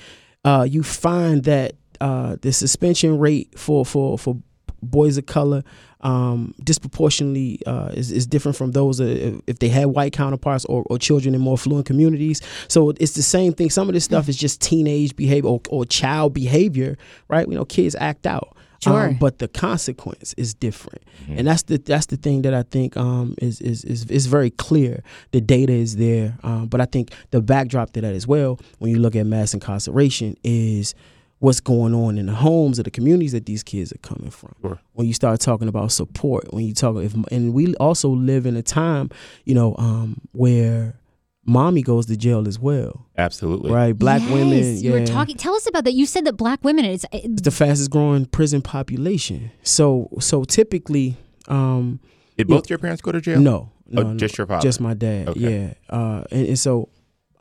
[0.44, 4.36] Uh, you find that uh, the suspension rate for for for
[4.82, 5.62] boys of color
[6.02, 10.64] um, disproportionately uh, is, is different from those uh, if- if they had white counterparts
[10.66, 12.40] or, or children in more affluent communities.
[12.68, 13.70] So it's the same thing.
[13.70, 16.96] Some of this stuff is just teenage behavior or, or child behavior,
[17.28, 17.48] right?
[17.48, 18.56] You know, kids act out.
[18.80, 19.08] Sure.
[19.08, 22.94] Um, but the consequence is different, and that's the that's the thing that I think
[22.98, 25.02] um, is, is is is very clear.
[25.32, 28.90] The data is there, um, but I think the backdrop to that as well, when
[28.90, 30.94] you look at mass incarceration, is
[31.38, 34.54] what's going on in the homes of the communities that these kids are coming from.
[34.62, 34.80] Sure.
[34.94, 38.56] When you start talking about support, when you talk, if and we also live in
[38.56, 39.10] a time,
[39.44, 40.98] you know, um, where
[41.44, 43.70] mommy goes to jail as well, Absolutely.
[43.70, 43.92] right?
[43.96, 45.36] Black yes, women, You yeah were talking.
[45.36, 45.92] Tell us about that.
[45.92, 46.84] You said that black women.
[46.86, 49.50] is it's the fastest growing prison population.
[49.62, 51.16] So so typically,
[51.48, 52.00] um,
[52.38, 53.40] Did both your parents go to jail?
[53.40, 54.62] no, Oh, no, no, just your father?
[54.62, 55.28] just my dad.
[55.28, 55.40] Okay.
[55.40, 56.88] Yeah, uh, and, and so.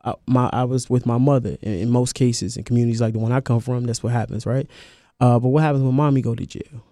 [0.05, 3.19] I, my I was with my mother in, in most cases in communities like the
[3.19, 3.85] one I come from.
[3.85, 4.67] That's what happens, right?
[5.19, 6.83] Uh, but what happens when mommy go to jail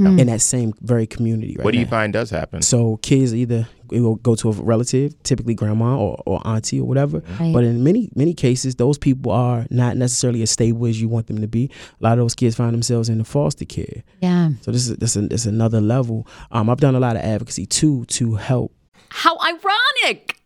[0.00, 0.20] Mm.
[0.20, 1.56] in that same very community?
[1.58, 1.90] Right What do you now?
[1.90, 2.62] find does happen?
[2.62, 7.20] So kids either will go to a relative, typically grandma or, or auntie or whatever.
[7.40, 7.52] Right.
[7.52, 11.26] But in many many cases, those people are not necessarily as stable as you want
[11.26, 11.68] them to be.
[12.00, 14.04] A lot of those kids find themselves in the foster care.
[14.22, 14.50] yeah.
[14.60, 16.28] So this is this is, this is another level.
[16.52, 18.72] Um, I've done a lot of advocacy too to help.
[19.08, 20.37] How ironic!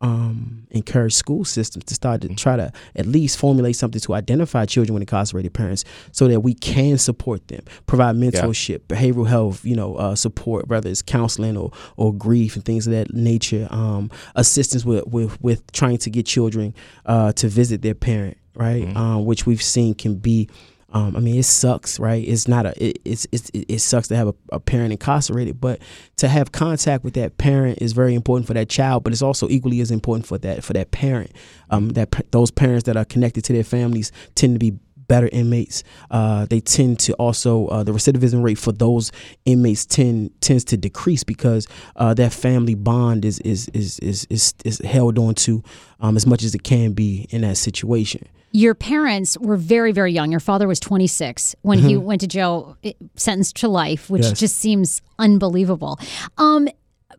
[0.00, 4.64] um, encourage school systems to start to try to at least formulate something to identify
[4.64, 8.96] children with incarcerated parents so that we can support them, provide mentorship, yeah.
[8.96, 12.92] behavioral health, you know, uh, support, whether it's counseling or, or grief and things of
[12.92, 16.74] that nature, um, assistance with, with, with trying to get children
[17.06, 18.84] uh, to visit their parent, right?
[18.84, 18.96] Mm-hmm.
[18.96, 20.48] Um, which we've seen can be
[20.90, 22.26] Um, I mean, it sucks, right?
[22.26, 22.82] It's not a.
[22.82, 25.82] It, it's, it's it sucks to have a, a parent incarcerated, but
[26.16, 29.04] to have contact with that parent is very important for that child.
[29.04, 31.32] But it's also equally as important for that for that parent.
[31.70, 34.78] Um, that those parents that are connected to their families tend to be
[35.08, 35.82] better inmates.
[36.10, 39.10] Uh, they tend to also uh, the recidivism rate for those
[39.44, 44.54] inmates tend tends to decrease because uh, that family bond is is is is is,
[44.64, 45.62] is held on to
[46.00, 48.26] um, as much as it can be in that situation.
[48.52, 50.30] Your parents were very, very young.
[50.30, 54.40] Your father was 26 when he went to jail, eh, sentenced to life, which Yes.
[54.40, 55.98] just seems unbelievable.
[56.38, 56.66] Um,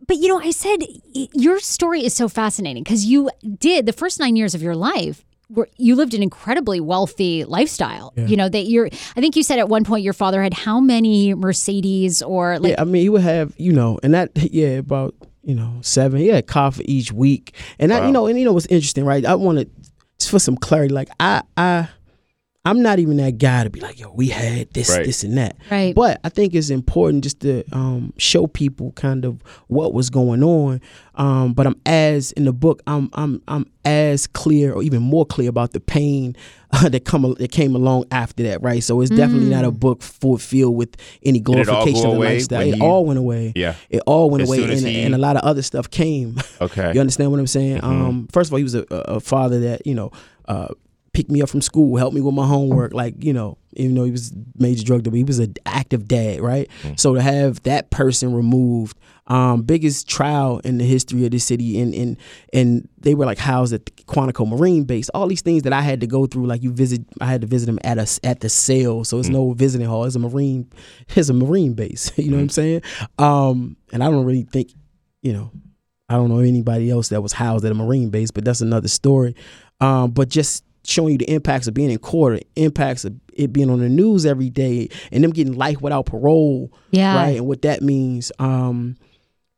[0.07, 0.79] but you know, I said
[1.13, 3.29] your story is so fascinating because you
[3.59, 5.23] did the first nine years of your life.
[5.49, 8.13] Were, you lived an incredibly wealthy lifestyle.
[8.15, 8.87] You know that you're.
[8.87, 12.71] I think you said at one point your father had how many Mercedes or like
[12.71, 16.19] yeah, I mean, he would have, you know, and that, yeah, about, you know, seven.
[16.19, 17.55] He had a car for each week.
[17.79, 19.25] And that, you know, and you know what's interesting, right?
[19.25, 19.71] I wanted
[20.19, 21.89] just for some clarity, like, I, I,
[22.65, 25.05] I'm not even that guy to be like, yo, we had this, Right.
[25.05, 25.55] this, and that.
[25.71, 25.95] Right.
[25.95, 30.43] But I think it's important just to um, show people kind of what was going
[30.43, 30.81] on.
[31.15, 35.25] Um, but I'm as in the book, I'm I'm I'm as clear or even more
[35.25, 36.35] clear about the pain
[36.71, 38.83] uh, that come that came along after that, right?
[38.83, 42.13] So it's definitely not a book full filled with any Did it all glorification of
[42.15, 42.61] the lifestyle.
[42.61, 43.53] It you- all went away.
[43.55, 43.75] Yeah.
[43.89, 46.37] It all went As away, and, he- and a lot of other stuff came.
[46.61, 46.91] Okay.
[46.93, 47.79] You understand what I'm saying?
[47.83, 50.11] Um, first of all, he was a, a a father that you know
[50.45, 50.67] uh,
[51.19, 52.93] picked me up from school, helped me with my homework.
[52.93, 56.39] Like you know, even though he was major drug dealer, he was an active dad,
[56.39, 56.69] right?
[56.95, 58.97] So to have that person removed,
[59.27, 62.17] um, biggest trial in the history of the city, and and
[62.53, 65.09] and they were like housed at the Quantico Marine Base.
[65.09, 67.47] All these things that I had to go through, like you visit, I had to
[67.47, 70.05] visit him at a at the cell, so it's no visiting hall.
[70.05, 70.71] It's a Marine,
[71.09, 72.13] it's a Marine base.
[72.17, 72.81] You know what I'm saying?
[73.17, 74.71] Um, and I don't really think,
[75.21, 75.51] you know.
[76.11, 78.87] I don't know anybody else that was housed at a Marine base, but that's another
[78.87, 79.35] story.
[79.79, 83.53] Um, but just showing you the impacts of being in court, the impacts of it
[83.53, 87.15] being on the news every day, and them getting life without parole, Yeah.
[87.15, 88.31] right, and what that means.
[88.39, 88.95] Um,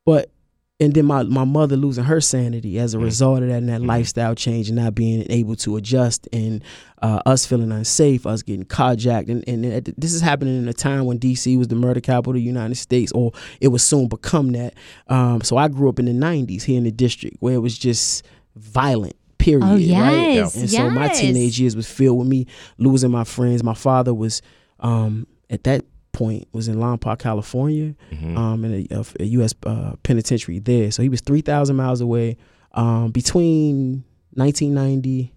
[0.05, 0.31] but
[0.79, 3.83] and then my, my mother losing her sanity as a result of that and that
[3.83, 6.63] lifestyle change and not being able to adjust and
[7.03, 9.29] uh, us feeling unsafe, us getting carjacked.
[9.29, 12.37] And, and this is happening in a time when DC was the murder capital of
[12.37, 14.73] the United States, or it was soon become that.
[15.05, 17.77] Um, so I grew up in the 90s here in the district where it was
[17.77, 18.25] just
[18.55, 19.15] violent.
[19.41, 19.63] Period.
[19.65, 19.79] Oh, right?
[19.79, 22.45] yes, And so my teenage years was filled with me
[22.77, 23.63] losing my friends.
[23.63, 24.41] My father was
[24.79, 27.95] um, at that point was in Lompoc, California,
[28.37, 29.53] um, in a, a U.S.
[29.65, 30.91] Uh, penitentiary there.
[30.91, 32.37] So he was three thousand miles away.
[32.73, 34.03] Um, between
[34.35, 35.33] 1990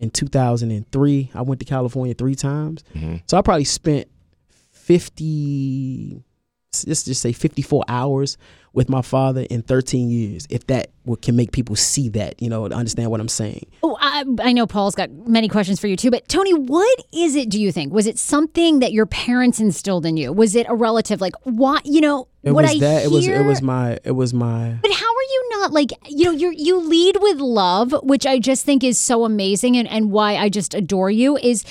[0.00, 2.84] and 2003, I went to California three times.
[3.26, 4.08] So I probably spent
[4.72, 6.22] 50,
[6.86, 8.36] let's just say 54 hours
[8.72, 10.46] with my father in 13 years.
[10.50, 10.90] If that
[11.22, 13.66] can make people see that, you know, to understand what I'm saying.
[13.82, 17.36] Oh, I, I know Paul's got many questions for you too, but Tony, what is
[17.36, 17.48] it?
[17.48, 20.32] Do you think was it something that your parents instilled in you?
[20.32, 21.20] Was it a relative?
[21.20, 21.86] Like what?
[21.86, 22.98] You know It what was I that.
[23.02, 23.06] hear.
[23.06, 23.26] It was.
[23.26, 23.98] It was my.
[24.04, 24.76] It was my.
[24.82, 28.38] But how are you not like you know you you lead with love, which I
[28.38, 31.64] just think is so amazing, and and why I just adore you is.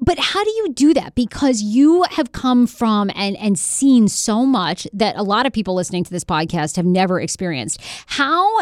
[0.00, 1.14] But how do you do that?
[1.14, 5.74] Because you have come from and and seen so much that a lot of people
[5.74, 7.80] listening to this podcast have never experienced.
[8.06, 8.60] How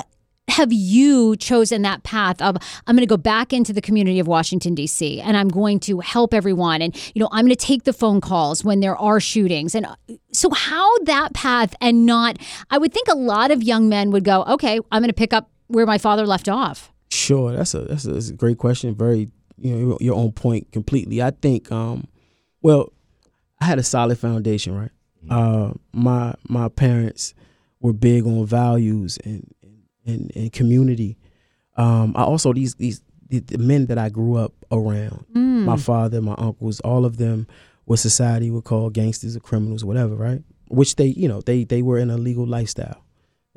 [0.49, 4.27] have you chosen that path of I'm going to go back into the community of
[4.27, 5.21] Washington D.C.
[5.21, 8.21] and I'm going to help everyone and you know I'm going to take the phone
[8.21, 9.87] calls when there are shootings and
[10.33, 12.39] so how that path and not
[12.71, 15.35] I would think a lot of young men would go okay I'm going to pick
[15.35, 16.93] up where my father left off.
[17.11, 18.95] Sure, that's a that's a, that's a great question.
[18.95, 19.31] Very,
[19.61, 21.23] you know, your, your own point completely.
[21.23, 22.07] I think, um,
[22.63, 22.93] well,
[23.61, 24.91] I had a solid foundation, right?
[25.31, 27.35] Uh, my my parents
[27.81, 29.53] were big on values and
[30.07, 31.19] and, and community.
[31.77, 35.27] Um, I also these these the, the men that I grew up around,
[35.67, 37.47] my father, my uncles, all of them,
[37.85, 40.43] what society would call gangsters or criminals, whatever, right?
[40.69, 43.05] Which they, you know, they they were in a legal lifestyle.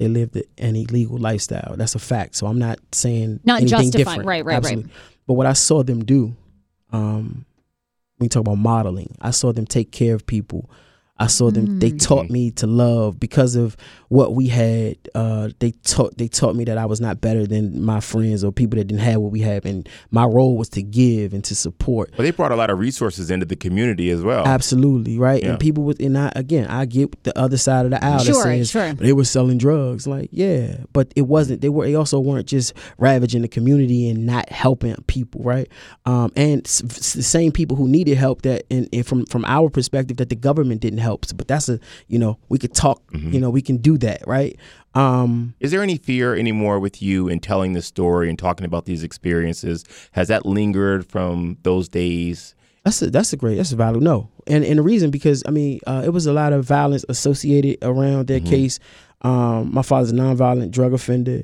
[0.01, 1.75] They lived an illegal lifestyle.
[1.77, 2.35] That's a fact.
[2.35, 4.27] So I'm not saying Not anything justifying- different.
[4.27, 4.83] right, right, right.
[5.27, 6.35] But what I saw them do,
[6.91, 7.45] um,
[8.17, 10.71] when you talk about modeling, I saw them take care of people.
[11.21, 11.79] I saw them.
[11.79, 13.77] They taught me to love because of
[14.09, 14.97] what we had.
[15.15, 16.17] Uh, they taught.
[16.17, 19.01] They taught me that I was not better than my friends or people that didn't
[19.03, 22.11] have what we have, and my role was to give and to support.
[22.17, 24.45] But they brought a lot of resources into the community as well.
[24.45, 25.51] Absolutely right, Yeah.
[25.51, 28.33] and people with and I again I get the other side of the aisle Sure,
[28.35, 28.93] that says sure.
[28.93, 30.07] they were selling drugs.
[30.07, 31.61] Like yeah, but it wasn't.
[31.61, 31.85] They were.
[31.85, 35.67] They also weren't just ravaging the community and not helping people, right?
[36.05, 39.45] Um, and s- s- the same people who needed help that, and, and from from
[39.45, 41.10] our perspective, that the government didn't help.
[41.35, 43.01] But that's a you know we could talk.
[43.11, 43.31] Mm-hmm.
[43.33, 44.57] You know we can do that, right?
[44.93, 48.85] Um, Is there any fear anymore with you in telling the story and talking about
[48.85, 49.85] these experiences?
[50.11, 54.27] Has that lingered from those days That's a that's a great that's a valid no,
[54.47, 57.77] and and the reason because I mean uh, it was a lot of violence associated
[57.83, 58.79] around that case.
[59.21, 61.43] Um, my father's a nonviolent drug offender,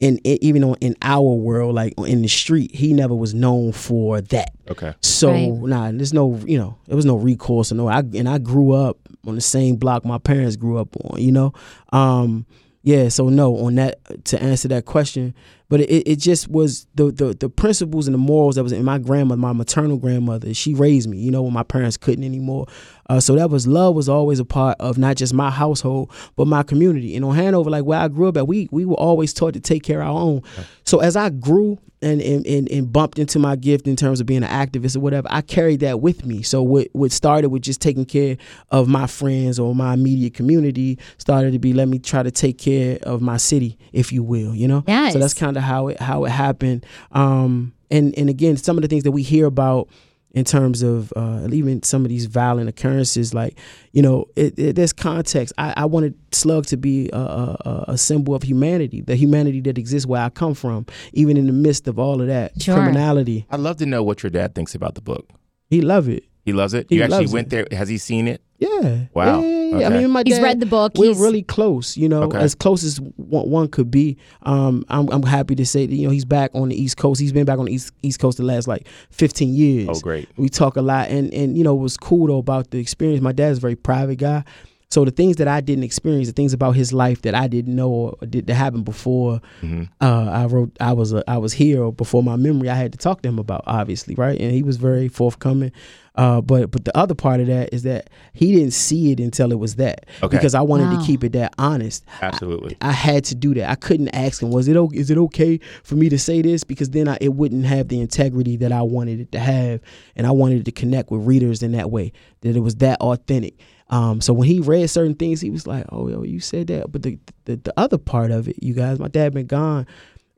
[0.00, 3.72] and it, even on in our world, like in the street, he never was known
[3.72, 4.54] for that.
[4.70, 4.94] Okay.
[5.02, 5.52] So Right.
[5.62, 7.88] nah, there's no you know there was no recourse or no.
[7.88, 11.20] I and I grew up on the same block my parents grew up on.
[11.20, 11.52] You know,
[11.92, 12.46] um,
[12.82, 13.08] yeah.
[13.08, 15.34] So no, on that to answer that question,
[15.68, 18.84] but it, it just was the, the the principles and the morals that was in
[18.84, 20.54] my grandmother, my maternal grandmother.
[20.54, 21.18] She raised me.
[21.18, 22.66] You know, when my parents couldn't anymore.
[23.10, 26.46] Uh, so that was love was always a part of not just my household but
[26.46, 27.16] my community.
[27.16, 29.60] And on Hanover, like where I grew up at, we we were always taught to
[29.60, 30.42] take care of our own.
[30.84, 34.26] So as I grew and, and and and bumped into my gift in terms of
[34.26, 36.42] being an activist or whatever, I carried that with me.
[36.42, 38.36] So what what started with just taking care
[38.70, 42.58] of my friends or my immediate community started to be let me try to take
[42.58, 44.54] care of my city, if you will.
[44.54, 44.84] You know.
[44.86, 45.14] Yes.
[45.14, 46.86] So that's kind of how it how it happened.
[47.10, 49.88] Um, and and again, some of the things that we hear about
[50.32, 53.58] in terms of uh, even some of these violent occurrences, like
[53.92, 55.52] you know, it, it, there's context.
[55.58, 59.60] I, I wanted Slugg to be a, a, a- a symbol of humanity, the humanity
[59.62, 62.76] that exists where I come from, even in the midst of all of that Sure.
[62.76, 63.46] criminality.
[63.50, 65.28] I'd love to know what your dad thinks about the book.
[65.68, 66.24] He love it.
[66.44, 66.86] He loves it.
[66.88, 67.68] He you actually went it.
[67.70, 67.78] there.
[67.78, 68.40] Has he seen it?
[68.58, 69.04] Yeah.
[69.14, 69.40] Wow.
[69.40, 69.86] Yeah, yeah, yeah.
[69.86, 70.92] I mean, my He's read the book.
[70.96, 72.38] We're He's- really close, you know, Okay.
[72.38, 74.16] as close as one, one could be.
[74.42, 77.20] Um, I'm, I'm happy to say that you know he's back on the East Coast.
[77.20, 79.88] He's been back on the East East Coast the last like 15 years.
[79.90, 80.28] Oh, great.
[80.36, 83.22] We talk a lot, and and you know what's cool though about the experience.
[83.22, 84.44] My dad's a very private guy,
[84.90, 87.76] so the things that I didn't experience, the things about his life that I didn't
[87.76, 89.84] know or did that happened before, Mm-hmm.
[90.00, 90.76] uh, I wrote.
[90.80, 92.68] I was a, I was here or before my memory.
[92.68, 94.38] I had to talk to him about obviously, right?
[94.40, 95.70] And he was very forthcoming.
[96.16, 99.52] Uh, but but the other part of that is that he didn't see it until
[99.52, 100.36] it was that Okay.
[100.36, 100.98] because I wanted Wow.
[100.98, 102.04] to keep it that honest.
[102.20, 102.76] Absolutely.
[102.80, 103.70] I had to do that.
[103.70, 106.64] I couldn't ask him, was it o- is it okay for me to say this?
[106.64, 109.80] Because then I, it wouldn't have the integrity that I wanted it to have,
[110.16, 113.54] and I wanted to connect with readers in that way that it was that authentic.
[113.90, 116.90] Um, so when he read certain things, he was like, "Oh, yo, you said that."
[116.90, 119.86] But the, the the other part of it, you guys, my dad been gone.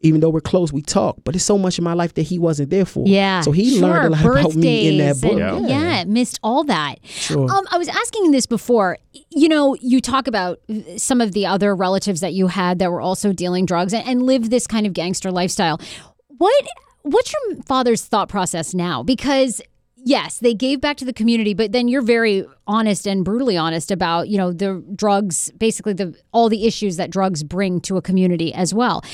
[0.05, 2.37] Even though we're close, we talk, but it's so much in my life that he
[2.37, 3.07] wasn't there for.
[3.07, 3.41] Yeah.
[3.43, 3.83] So he sure.
[3.83, 5.39] learned a lot about me in that book.
[5.41, 6.03] and- yeah.
[6.03, 6.97] missed all that.
[7.07, 7.49] Sure.
[7.49, 8.99] Um, I was asking this before.
[9.31, 10.59] You know, you talk about
[10.97, 14.25] some of the other relatives that you had that were also dealing drugs and, and
[14.25, 15.81] lived this kind of gangster lifestyle.
[16.27, 16.67] What
[17.03, 19.03] What's your father's thought process now?
[19.03, 19.61] Because
[20.05, 23.91] yes, they gave back to the community, but then you're very honest and brutally honest
[23.91, 28.03] about you know the drugs, basically the all the issues that drugs bring to a
[28.03, 29.05] community as well.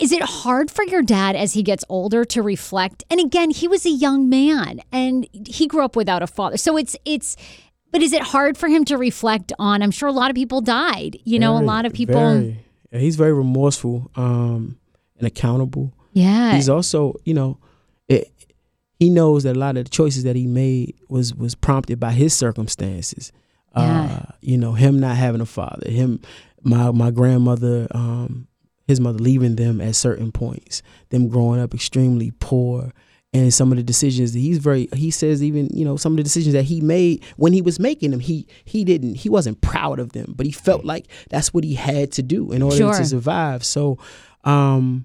[0.00, 3.04] Is it hard for your dad as he gets older to reflect?
[3.10, 6.76] And again, he was a young man and he grew up without a father, so
[6.76, 7.36] it's it's.
[7.90, 9.80] But is it hard for him to reflect on?
[9.80, 11.16] I'm sure a lot of people died.
[11.22, 12.14] You know, a lot of people.
[12.16, 12.58] very.
[12.90, 14.78] He's very remorseful um,
[15.18, 15.92] and accountable.
[16.12, 16.54] yeah.
[16.54, 17.58] he's also you know
[19.04, 22.12] he knows that a lot of the choices that he made was was prompted by
[22.12, 23.32] his circumstances
[23.76, 24.02] Yeah.
[24.28, 26.20] uh you know him not having a father him
[26.62, 28.46] my my grandmother um
[28.86, 32.92] his mother leaving them at certain points them growing up extremely poor
[33.32, 36.16] and some of the decisions that he's very he says even you know some of
[36.18, 39.60] the decisions that he made when he was making them he he didn't he wasn't
[39.60, 42.76] proud of them but he felt like that's what he had to do in order
[42.76, 42.94] Sure.
[42.94, 43.98] to survive so
[44.44, 45.04] um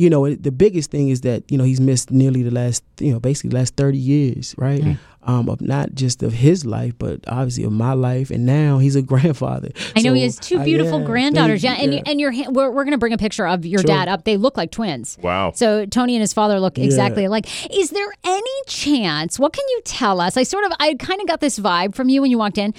[0.00, 2.82] you know it, the biggest thing is that you know he's missed nearly the last
[2.98, 4.82] you know basically the last 30 years right
[5.24, 8.96] um of not just of his life but obviously of my life and now he's
[8.96, 11.62] a grandfather I know he has two uh, beautiful yeah, granddaughters.
[11.62, 11.98] Yeah, and you.
[11.98, 13.88] you and your we're, we're going to bring a picture of your Sure.
[13.88, 14.24] dad up.
[14.24, 15.18] They look like twins.
[15.20, 15.52] Wow.
[15.54, 16.84] So Tony and his father look Yeah.
[16.84, 17.46] exactly alike.
[17.70, 19.38] Is there any chance?
[19.38, 20.36] What can you tell us?
[20.38, 22.72] I sort of I kind of got this vibe from you when you walked in.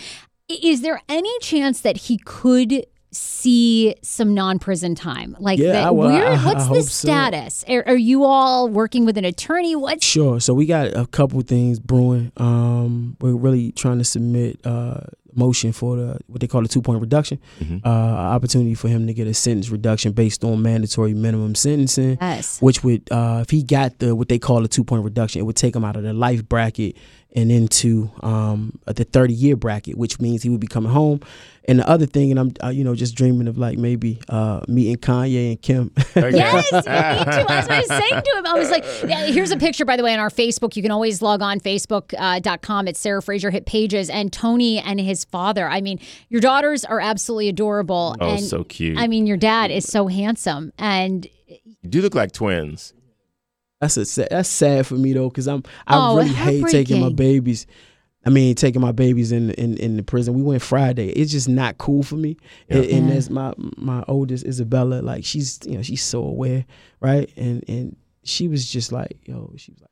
[0.50, 5.36] Is there any chance that he could see some non-prison time?
[5.40, 7.08] Like Yeah, that, well, where, I- I what's the hope so.
[7.08, 7.64] status?
[7.68, 9.76] Are, are you all working with an attorney?
[9.76, 10.40] What's Sure.
[10.40, 12.32] So we got a couple things brewing.
[12.38, 15.02] Um, we're really trying to submit uh,
[15.34, 17.40] motion for the what they call a two point reduction,
[17.86, 22.18] uh, opportunity for him to get a sentence reduction based on mandatory minimum sentencing.
[22.20, 22.62] Yes.
[22.62, 25.44] Which would, uh, if he got the what they call a two point reduction, it
[25.46, 26.98] would take him out of the life bracket
[27.34, 31.22] and into um, the thirty year bracket, which means he would be coming home.
[31.68, 34.62] And the other thing, and I'm uh, you know just dreaming of like maybe uh,
[34.68, 35.92] meeting Kanye and Kim.
[36.16, 36.86] Yes, me too.
[36.86, 38.46] That's what I was saying to him.
[38.48, 40.76] I was like, yeah, here's a picture, by the way, on our Facebook.
[40.76, 42.88] You can always log on Facebook.com.
[42.88, 45.70] It's Sarah Fraser Hit Pages and Tony and his father.
[45.70, 48.16] I mean, your daughters are absolutely adorable.
[48.20, 48.98] Oh, and so cute.
[48.98, 50.74] I mean, your dad is so handsome.
[50.78, 52.94] And you do look like twins.
[53.82, 57.02] That's a sad, that's sad for me though, because I'm I Oh, really hate taking
[57.02, 57.66] my babies.
[58.24, 60.36] I mean, taking my babies in in in the prison.
[60.36, 61.10] We went Friday.
[61.10, 62.38] It's just not cool for me.
[62.70, 63.16] And, and Yeah.
[63.16, 66.66] as my my oldest Isabella, like she's you know she's so aware,
[67.00, 67.30] right?
[67.36, 69.90] And and she was just like yo, she was like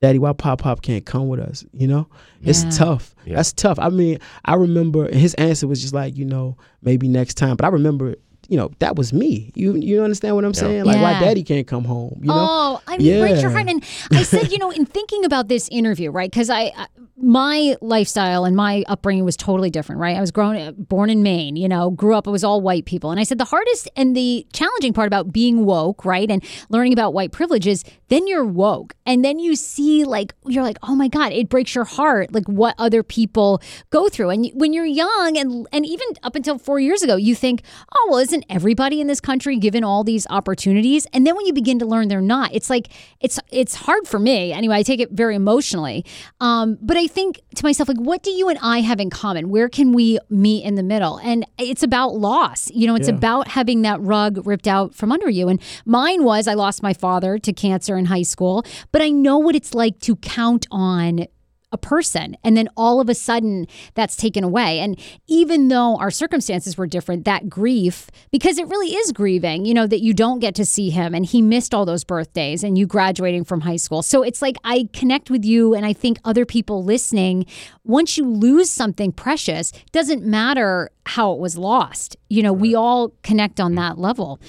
[0.00, 1.64] Daddy, why Pop Pop can't come with us?
[1.72, 2.08] You know,
[2.40, 2.50] Yeah.
[2.50, 3.14] it's tough.
[3.26, 3.36] Yeah.
[3.36, 3.78] That's tough.
[3.78, 7.56] I mean, I remember his answer was just like, you know, maybe next time.
[7.56, 8.14] But I remember,
[8.48, 9.52] you know, that was me.
[9.54, 10.84] You you understand what I'm saying?
[10.84, 12.18] Like, why Daddy can't come home?
[12.20, 12.34] You know?
[12.36, 13.68] Oh, I mean, breaks your heart.
[13.68, 16.30] And I said, you know, in thinking about this interview, right?
[16.30, 16.86] Because I, I,
[17.26, 20.16] my lifestyle and my upbringing was totally different, right?
[20.16, 23.10] I was grown, born in Maine, you know, grew up, it was all white people.
[23.10, 26.30] And I said, the hardest and the challenging part about being woke, right?
[26.30, 28.94] And learning about white privilege is then you're woke.
[29.04, 32.46] And then you see, like, you're like, oh my God, it breaks your heart, like
[32.46, 33.60] what other people
[33.90, 34.30] go through.
[34.30, 37.62] And when you're young, and, and even up until four years ago, you think,
[37.92, 41.08] oh, well, isn't everybody in this country given all these opportunities?
[41.12, 44.20] And then when you begin to learn they're not, it's like, it's, it's hard for
[44.20, 44.52] me.
[44.52, 46.04] Anyway, I take it very emotionally.
[46.40, 49.48] Um, but I think to myself, like, what do you and I have in common?
[49.48, 51.16] Where can we meet in the middle?
[51.16, 52.70] And it's about loss.
[52.72, 53.14] You know, it's Yeah.
[53.14, 55.48] about having that rug ripped out from under you.
[55.48, 59.38] And mine was I lost my father to cancer in high school, but I know
[59.38, 61.26] what it's like to count on
[61.72, 64.78] a person and then all of a sudden that's taken away.
[64.78, 69.74] And even though our circumstances were different that grief because it really is grieving you
[69.74, 72.78] know that you don't get to see him and he missed all those birthdays and
[72.78, 74.02] you graduating from high school.
[74.02, 77.46] So it's like i connect with you and i think other people listening
[77.84, 82.16] once you lose something precious doesn't matter how it was lost.
[82.28, 83.76] You know we all connect on mm.
[83.76, 84.40] that level.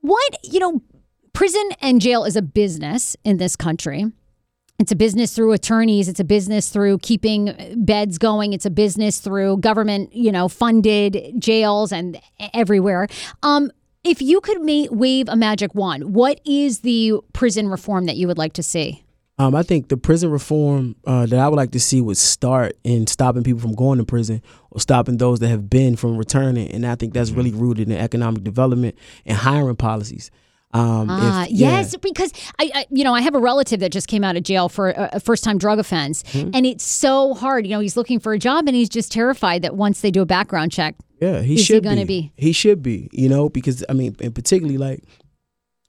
[0.00, 0.82] What you know
[1.32, 4.12] prison and jail is a business in this country
[4.82, 6.08] it's a business through attorneys.
[6.08, 8.52] It's a business through keeping beds going.
[8.52, 12.20] It's a business through government, you know, funded jails and
[12.52, 13.06] everywhere.
[13.44, 13.70] Um,
[14.02, 18.26] if you could ma- wave a magic wand, what is the prison reform that you
[18.26, 19.04] would like to see?
[19.38, 22.76] Um, I think the prison reform uh, that I would like to see would start
[22.82, 26.68] in stopping people from going to prison or stopping those that have been from returning.
[26.72, 30.32] And I think that's really rooted in economic development and hiring policies.
[30.74, 31.70] Um, if- Ah, yeah.
[31.78, 34.42] yes, because I, I, you know, I have a relative that just came out of
[34.42, 36.50] jail for a, a first-time drug offense, Hmm.
[36.54, 37.66] and it's so hard.
[37.66, 40.22] You know, he's looking for a job, and he's just terrified that once they do
[40.22, 42.22] a background check, Yeah, he Is he should gonna be.
[42.22, 42.32] be?
[42.36, 43.08] He should be.
[43.12, 45.04] You know, because I mean, and particularly like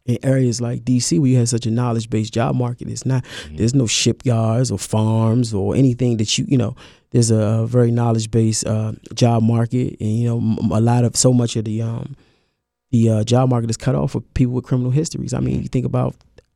[0.05, 3.23] in areas like DC, where you have such a knowledge-based job market, it's not.
[3.55, 6.75] There's no shipyards or farms or anything that you you know.
[7.11, 11.55] There's a very knowledge-based uh, job market, and you know, a lot of so much
[11.55, 12.15] of the um,
[12.93, 15.33] the uh, job market is cut off for people with criminal histories.
[15.33, 16.15] I mean, you think about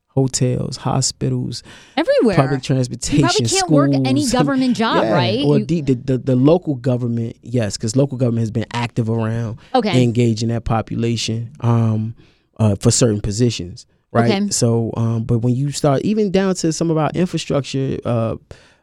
[0.10, 1.64] hotels, hospitals,
[1.96, 2.36] everywhere.
[2.36, 3.20] public transportation.
[3.20, 5.44] you probably can't work any government job, Yeah, right?
[5.46, 9.10] Or You- the, the, the the local government, yes, because local government has been active
[9.10, 10.04] around Okay.
[10.04, 12.16] engaging that population um,
[12.60, 14.32] uh, for certain positions, right?
[14.32, 14.50] Okay.
[14.50, 17.98] So, um, but when you start even down to some of our infrastructure.
[18.06, 18.36] Uh,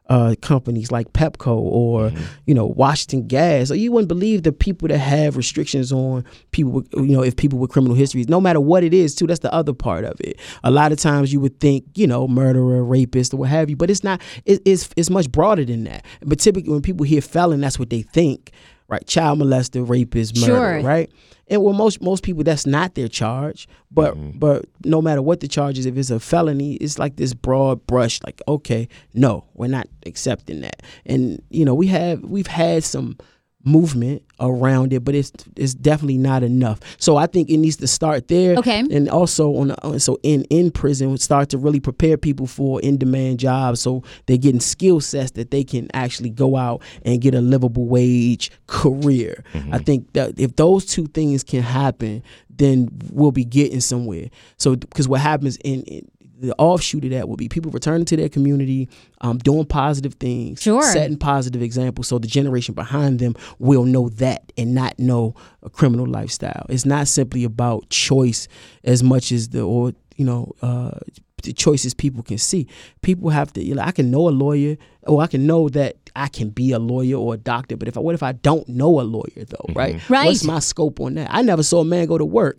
[0.09, 2.13] uh, companies like Pepco or
[2.47, 6.73] you know Washington Gas, or you wouldn't believe the people that have restrictions on people
[6.73, 9.27] with you know if people with criminal histories, no matter what it is, too.
[9.27, 10.39] That's the other part of it.
[10.63, 13.77] A lot of times you would think you know murderer, rapist, or what have you,
[13.77, 14.21] but it's not.
[14.45, 16.05] It, it's it's much broader than that.
[16.21, 18.51] But typically when people hear felon, that's what they think,
[18.95, 19.07] right?
[19.07, 20.89] Child molester, rapist, murderer, Sure.
[20.89, 21.11] right?
[21.49, 23.69] And well, most most people that's not their charge.
[23.91, 24.39] But mm-hmm.
[24.39, 27.87] but no matter what the charge is, if it's a felony, it's like this broad
[27.87, 28.21] brush.
[28.25, 30.83] Like okay, no, we're not accepting that.
[31.05, 33.19] And you know we have we've had some
[33.65, 36.81] movement around it, but it's it's definitely not enough.
[36.99, 38.57] So I think it needs to start there.
[38.57, 38.81] Okay.
[38.81, 42.99] And also on the, so in in prison, start to really prepare people for in
[42.99, 47.35] demand jobs, so they're getting skill sets that they can actually go out and get
[47.35, 49.43] a livable wage career.
[49.55, 49.77] I mm-hmm.
[49.79, 54.29] think that if those two things can happen, then we'll be getting somewhere.
[54.59, 56.09] So because what happens in, in
[56.47, 58.89] the offshoot of that will be people returning to their community,
[59.21, 60.83] um, doing positive things, Sure.
[60.83, 65.71] setting positive examples, so the generation behind them will know that and not know a
[65.71, 66.67] criminal lifestyle.
[66.69, 68.49] It's not simply about choice
[68.85, 70.99] as much as the or you know uh,
[71.43, 72.67] the choices people can see.
[73.03, 73.63] People have to.
[73.63, 76.73] You know, I can know a lawyer, or I can know that I can be
[76.73, 77.77] a lawyer or a doctor.
[77.77, 79.75] But if I, what if I don't know a lawyer though?
[79.75, 80.09] Right?
[80.09, 80.27] Right.
[80.27, 81.29] What's my scope on that?
[81.31, 82.59] I never saw a man go to work.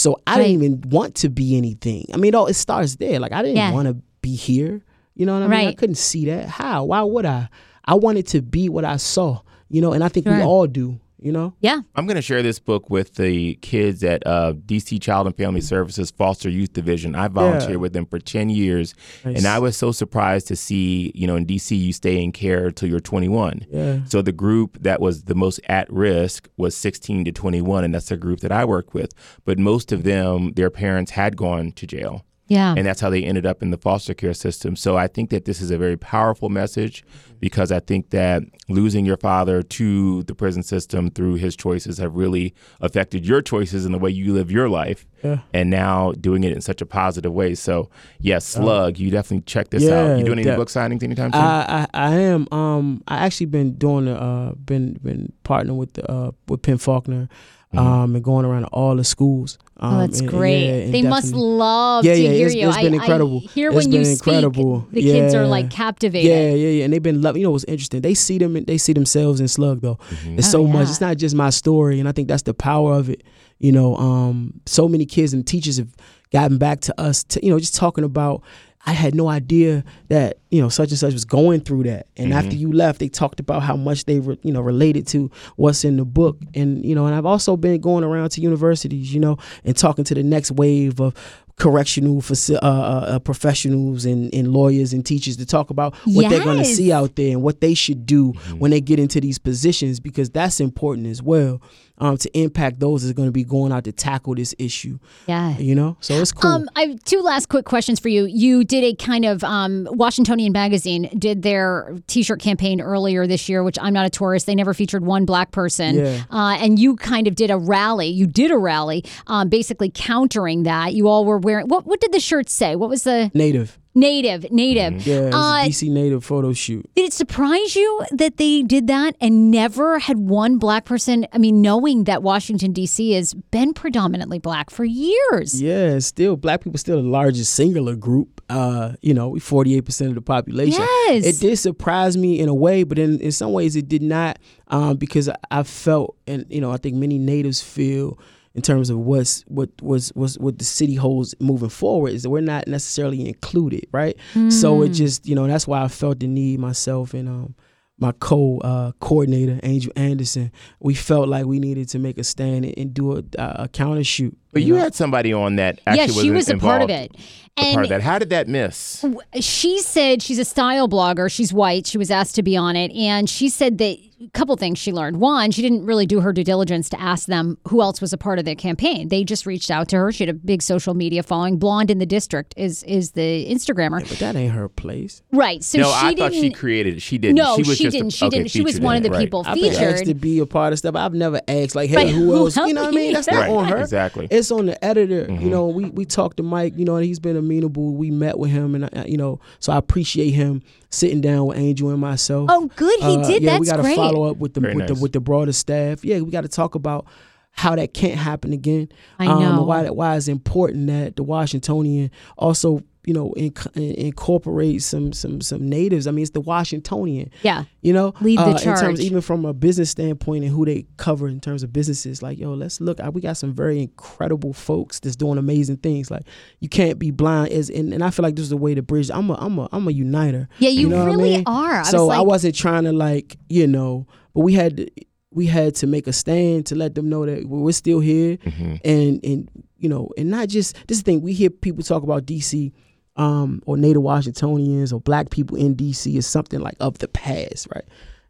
[0.00, 0.46] So I Right.
[0.46, 2.06] didn't even want to be anything.
[2.14, 3.20] I mean, all it starts there.
[3.20, 3.72] Like I didn't Yeah.
[3.72, 4.80] want to be here.
[5.14, 5.68] You know what I mean?
[5.68, 6.48] I couldn't see that.
[6.48, 6.84] How?
[6.84, 7.48] Why would I?
[7.84, 9.40] I wanted to be what I saw.
[9.68, 10.98] You know, and I think we all do.
[11.22, 11.54] You know.
[11.60, 11.80] yeah.
[11.94, 15.60] I'm going to share this book with the kids at uh, DC Child and Family
[15.60, 17.14] Services Foster Youth Division.
[17.14, 18.94] I volunteered with them for 10 years,
[19.24, 22.70] and I was so surprised to see, you know, in DC you stay in care
[22.70, 23.66] till you're 21.
[23.70, 24.04] Yeah.
[24.04, 28.08] So the group that was the most at risk was 16 to 21, and that's
[28.08, 29.12] the group that I work with.
[29.44, 32.24] But most of them, their parents had gone to jail.
[32.50, 32.74] Yeah.
[32.76, 34.74] And that's how they ended up in the foster care system.
[34.74, 37.04] So I think that this is a very powerful message
[37.38, 42.16] because I think that losing your father to the prison system through his choices have
[42.16, 45.06] really affected your choices and the way you live your life.
[45.22, 45.38] Yeah.
[45.54, 47.54] And now doing it in such a positive way.
[47.54, 47.88] So,
[48.18, 49.88] yes, Slugg, you definitely check this out.
[50.08, 51.40] yeah, You doing any that- book signings anytime soon?
[51.40, 52.48] I, I I am.
[52.52, 57.28] Um, I actually been doing the uh been been partnering with the uh with PEN/Faulkner,
[57.72, 57.86] Mm-hmm.
[57.86, 59.56] um, and going around to all the schools.
[59.82, 60.64] Um, Oh, that's and- and great.
[60.64, 62.68] yeah, and they must love Yeah, to yeah, hear it's- you.
[62.68, 63.42] it's been I- incredible.
[63.48, 64.86] I hear It's when you been speak, incredible.
[64.92, 66.30] the kids are like captivated.
[66.30, 67.40] Yeah, yeah, yeah, and they've been loving.
[67.40, 68.02] You know, what's interesting?
[68.02, 68.62] They see them.
[68.64, 69.98] They see themselves in Slugg though.
[70.36, 70.88] It's Oh, so much.
[70.90, 73.22] It's not just my story, and I think that's the power of it.
[73.58, 75.88] You know, um, so many kids and teachers have
[76.32, 77.24] gotten back to us.
[77.24, 78.42] To, you know, just talking about.
[78.86, 82.32] I had no idea that you know such and such was going through that, and
[82.32, 85.84] after you left, they talked about how much they were you know related to what's
[85.84, 89.20] in the book, and you know, and I've also been going around to universities, you
[89.20, 91.14] know, and talking to the next wave of
[91.56, 96.30] correctional faci- uh, uh, uh, professionals and, and lawyers and teachers to talk about what
[96.30, 99.20] they're going to see out there and what they should do when they get into
[99.20, 101.60] these positions because that's important as well
[102.00, 104.98] um, to impact those that are going to be going out to tackle this issue.
[105.26, 105.56] Yeah.
[105.58, 106.50] You know, so it's cool.
[106.50, 108.24] Um, I have two last quick questions for you.
[108.24, 113.62] You did a kind of um, Washingtonian magazine did their T-shirt campaign earlier this year,
[113.62, 114.46] which I'm not a tourist.
[114.46, 116.22] They never featured one black person, Yeah.
[116.30, 118.08] uh, and you kind of did a rally.
[118.08, 120.94] You did a rally, um, basically countering that.
[120.94, 121.86] You all were wearing what?
[121.86, 122.76] What did the shirt say?
[122.76, 123.78] What was the native.
[123.94, 124.50] Native?
[124.50, 125.06] Native.
[125.06, 126.88] Yeah, it was Uh, DC native photo shoot.
[126.94, 131.26] Did it surprise you that they did that and never had one black person?
[131.32, 133.12] I mean, knowing that Washington D.C.
[133.12, 135.60] has been predominantly black for years.
[135.60, 138.40] Yeah, still black people still the largest singular group.
[138.48, 140.80] Uh, you know, we forty eight percent of the population.
[141.08, 141.24] Yes.
[141.24, 144.38] It did surprise me in a way, but in, in some ways it did not,
[144.68, 148.18] um, because I, I felt and you know, I think many natives feel
[148.54, 152.30] in terms of what's what was was what the city holds moving forward is that
[152.30, 154.16] we're not necessarily included, right?
[154.50, 157.54] So it just, you know, that's why I felt the need myself and um
[158.00, 162.64] my co uh, coordinator Angel Anderson, we felt like we needed to make a stand
[162.64, 164.36] and, and do a, a counter shoot.
[164.52, 164.80] but you know?
[164.80, 167.14] had somebody on that actually yeah, she was a part of it.
[167.60, 168.02] A part And of that.
[168.02, 169.04] How did that miss?
[169.40, 171.30] she said she's a style blogger.
[171.30, 171.86] She's white.
[171.86, 174.92] She was asked to be on it, and she said that a couple things she
[174.92, 175.18] learned.
[175.18, 178.18] One, she didn't really do her due diligence to ask them who else was a
[178.18, 179.08] part of their campaign.
[179.08, 180.12] They just reached out to her.
[180.12, 181.58] She had a big social media following.
[181.58, 185.22] Blonde in the district is is the Instagrammer, But that ain't her place.
[185.32, 185.64] right?
[185.64, 187.00] So no, she I thought she created it.
[187.00, 187.36] She didn't.
[187.36, 188.10] no, she was she just didn't.
[188.10, 188.50] she okay, didn't.
[188.50, 189.20] She was one of the right.
[189.20, 190.96] people I've asked to be a part of stuff.
[190.96, 192.08] I've never asked like, hey, Right.
[192.14, 192.56] who else?
[192.58, 193.14] You know what I mean?
[193.14, 193.78] That's not Right, on her.
[193.78, 194.28] exactly.
[194.30, 195.20] It's on the editor.
[195.20, 195.48] You mm-hmm.
[195.50, 196.74] know, we we talked to Mike.
[196.76, 197.94] You know, and he's been amenable.
[197.94, 201.58] We met with him, and I, you know, so I appreciate him sitting down with
[201.58, 202.48] Angel and myself.
[202.50, 203.00] Oh, good.
[203.00, 203.42] He Uh, did.
[203.42, 203.96] Yeah, That's we got to great.
[203.96, 206.04] follow up with the Very with the with the broader staff.
[206.04, 207.06] Yeah, we got to talk about
[207.52, 208.88] how that can't happen again.
[209.18, 209.58] I Um, know.
[209.58, 213.74] and why that why it's important that the Washingtonian also you know inc-
[214.10, 216.06] incorporate some some some natives.
[216.06, 217.30] I mean, it's the Washingtonian.
[217.42, 217.64] Yeah.
[217.80, 218.80] You know, Lead the uh, in charge.
[218.80, 222.22] terms even from a business standpoint and who they cover in terms of businesses.
[222.22, 223.00] Like, yo, let's look.
[223.00, 226.10] uh, We got some very incredible folks that's doing amazing things.
[226.10, 226.24] Like,
[226.60, 227.52] you can't be blind.
[227.52, 229.10] As and, and I feel like this is the way to bridge.
[229.10, 230.48] I'm a I'm a I'm a uniter.
[230.58, 231.42] Yeah, you know what I really mean?
[231.46, 231.80] are.
[231.80, 234.90] I so was I wasn't trying to like you know, but we had to,
[235.32, 238.74] we had to make a stand to let them know that we're still here, Mm-hmm.
[238.84, 239.48] and and
[239.78, 241.22] you know, and not just this thing.
[241.22, 242.72] We hear people talk about DC.
[243.16, 247.66] Um, or Native Washingtonians or black people in DC is something like of the past,
[247.74, 247.84] right?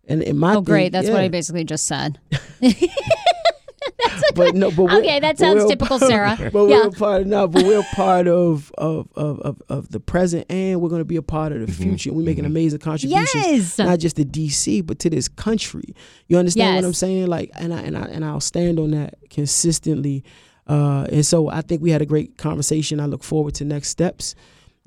[0.09, 0.85] And in my Oh, great.
[0.85, 1.21] thing- That's what.
[1.21, 2.19] I basically just said.
[4.35, 6.37] but no, but Okay, that sounds we're typical part- Sarah.
[6.53, 6.77] But Yeah.
[6.83, 10.01] we're a part of no, but we're a part of of, of, of of the
[10.01, 12.13] present, and we're going to be a part of the future.
[12.13, 13.79] We making amazing contributions, Yes.
[13.79, 15.95] not just to DC, but to this country.
[16.29, 17.27] You understand what I'm saying?
[17.27, 20.25] Like, and I and I and I'll stand on that consistently.
[20.67, 23.01] Uh, and so I think we had a great conversation.
[23.01, 24.35] I look forward to next steps.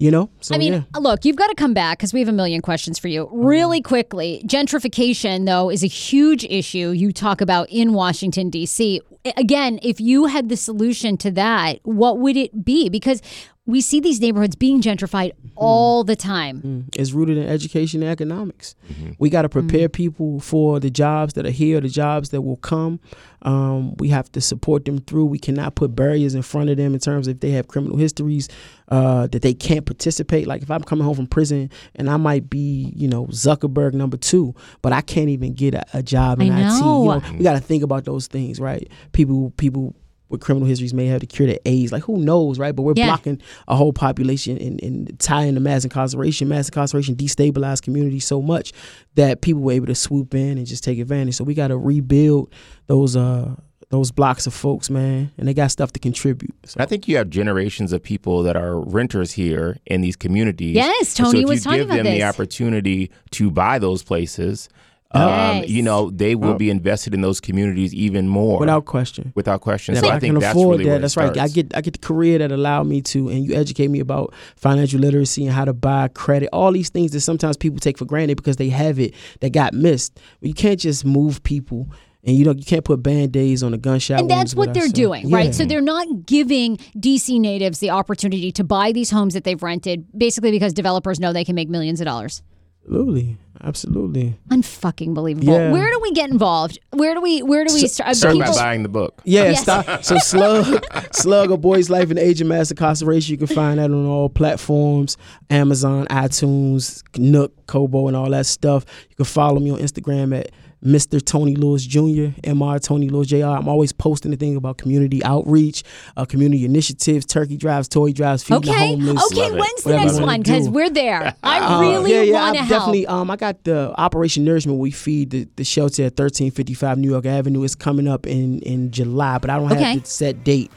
[0.03, 0.99] You know, so I mean, yeah.
[0.99, 3.29] look, you've got to come back because we have a million questions for you.
[3.31, 8.99] Really quickly, gentrification, though, is a huge issue you talk about in Washington, D.C.
[9.37, 12.89] Again, if you had the solution to that, what would it be?
[12.89, 13.21] Because
[13.65, 16.89] we see these neighborhoods being gentrified all the time.
[16.97, 18.75] It's rooted in education and economics.
[19.19, 22.57] We got to prepare people for the jobs that are here, the jobs that will
[22.57, 22.99] come.
[23.43, 25.25] Um, we have to support them through.
[25.25, 27.97] We cannot put barriers in front of them in terms of if they have criminal
[27.97, 28.49] histories
[28.89, 30.45] uh, that they can't participate.
[30.45, 34.17] Like if I'm coming home from prison and I might be, you know, Zuckerberg number
[34.17, 36.73] two, but I can't even get a, a job in I IT.
[36.75, 37.19] You know.
[37.19, 38.89] know, we got to think about those things, right?
[39.13, 39.95] People, people
[40.33, 41.91] with criminal histories may have to cure the AIDS.
[41.93, 42.75] Like who knows, right?
[42.75, 43.05] But we're Yeah.
[43.05, 46.49] blocking a whole population and, and tying to mass incarceration.
[46.49, 48.73] Mass incarceration destabilized communities so much
[49.15, 51.35] that people were able to swoop in and just take advantage.
[51.35, 52.51] So we got to rebuild
[52.87, 53.55] those uh
[53.89, 56.55] those blocks of folks, man, and they got stuff to contribute.
[56.65, 60.73] So, I think you have generations of people that are renters here in these communities.
[60.73, 63.77] Yes, And Tony so if was you talking give about them the opportunity to buy
[63.77, 64.67] those places,
[65.15, 65.69] um, Yes.
[65.69, 68.59] you know, they will be invested in those communities even more.
[68.59, 69.31] without question.
[69.35, 69.95] without question.
[69.95, 71.37] And So I I think can that's afford really that, it that's right.
[71.37, 74.33] I get I get the career that allowed me to, and you educate me about
[74.55, 78.05] financial literacy and how to buy credit, all these things that sometimes people take for
[78.05, 80.19] granted because they have it that got missed.
[80.41, 81.87] You can't just move people,
[82.23, 84.19] and you know you can't put band aids on a gunshot.
[84.21, 84.91] And that's what they're say.
[84.93, 85.35] doing, Yeah.
[85.37, 85.53] right?
[85.55, 90.05] So they're not giving DC natives the opportunity to buy these homes that they've rented,
[90.17, 92.41] basically because developers know they can make millions of dollars.
[92.85, 94.35] absolutely, absolutely.
[94.49, 95.53] Unfucking believable.
[95.53, 95.71] Yeah.
[95.71, 96.79] Where do we get involved?
[96.91, 97.41] Where do we?
[97.41, 98.15] Where do we start?
[98.15, 99.21] Start people- by buying the book.
[99.23, 99.61] Yeah, Yes.
[99.61, 100.03] stop.
[100.03, 100.83] So Slugg,
[101.13, 103.31] Slugg, a boy's life in the age of mass incarceration.
[103.31, 105.17] You can find that on all platforms:
[105.49, 108.85] Amazon, iTunes, Nook, Kobo, and all that stuff.
[109.09, 110.51] You can follow me on Instagram at
[110.83, 111.23] Mr.
[111.23, 111.99] Tony Lewis Jr.
[112.43, 112.81] Mr.
[112.83, 113.45] Tony Lewis Jr.
[113.45, 115.83] I'm always posting the thing about community outreach,
[116.17, 118.87] uh, community initiatives, turkey drives, toy drives, feeding the Okay.
[118.95, 119.23] homeless.
[119.31, 119.41] Okay.
[119.41, 119.59] Love it.
[119.59, 120.41] When's the Whatever next one?
[120.41, 121.35] Because we're there.
[121.43, 122.79] I Uh, really yeah, yeah, want to I help.
[122.81, 123.07] Definitely.
[123.07, 124.77] Um, I got the Operation Nourishment.
[124.79, 127.63] We feed the, the shelter at thirteen fifty five New York Avenue.
[127.63, 129.81] It's coming up in in July, but I don't Okay.
[129.83, 130.71] have the set date.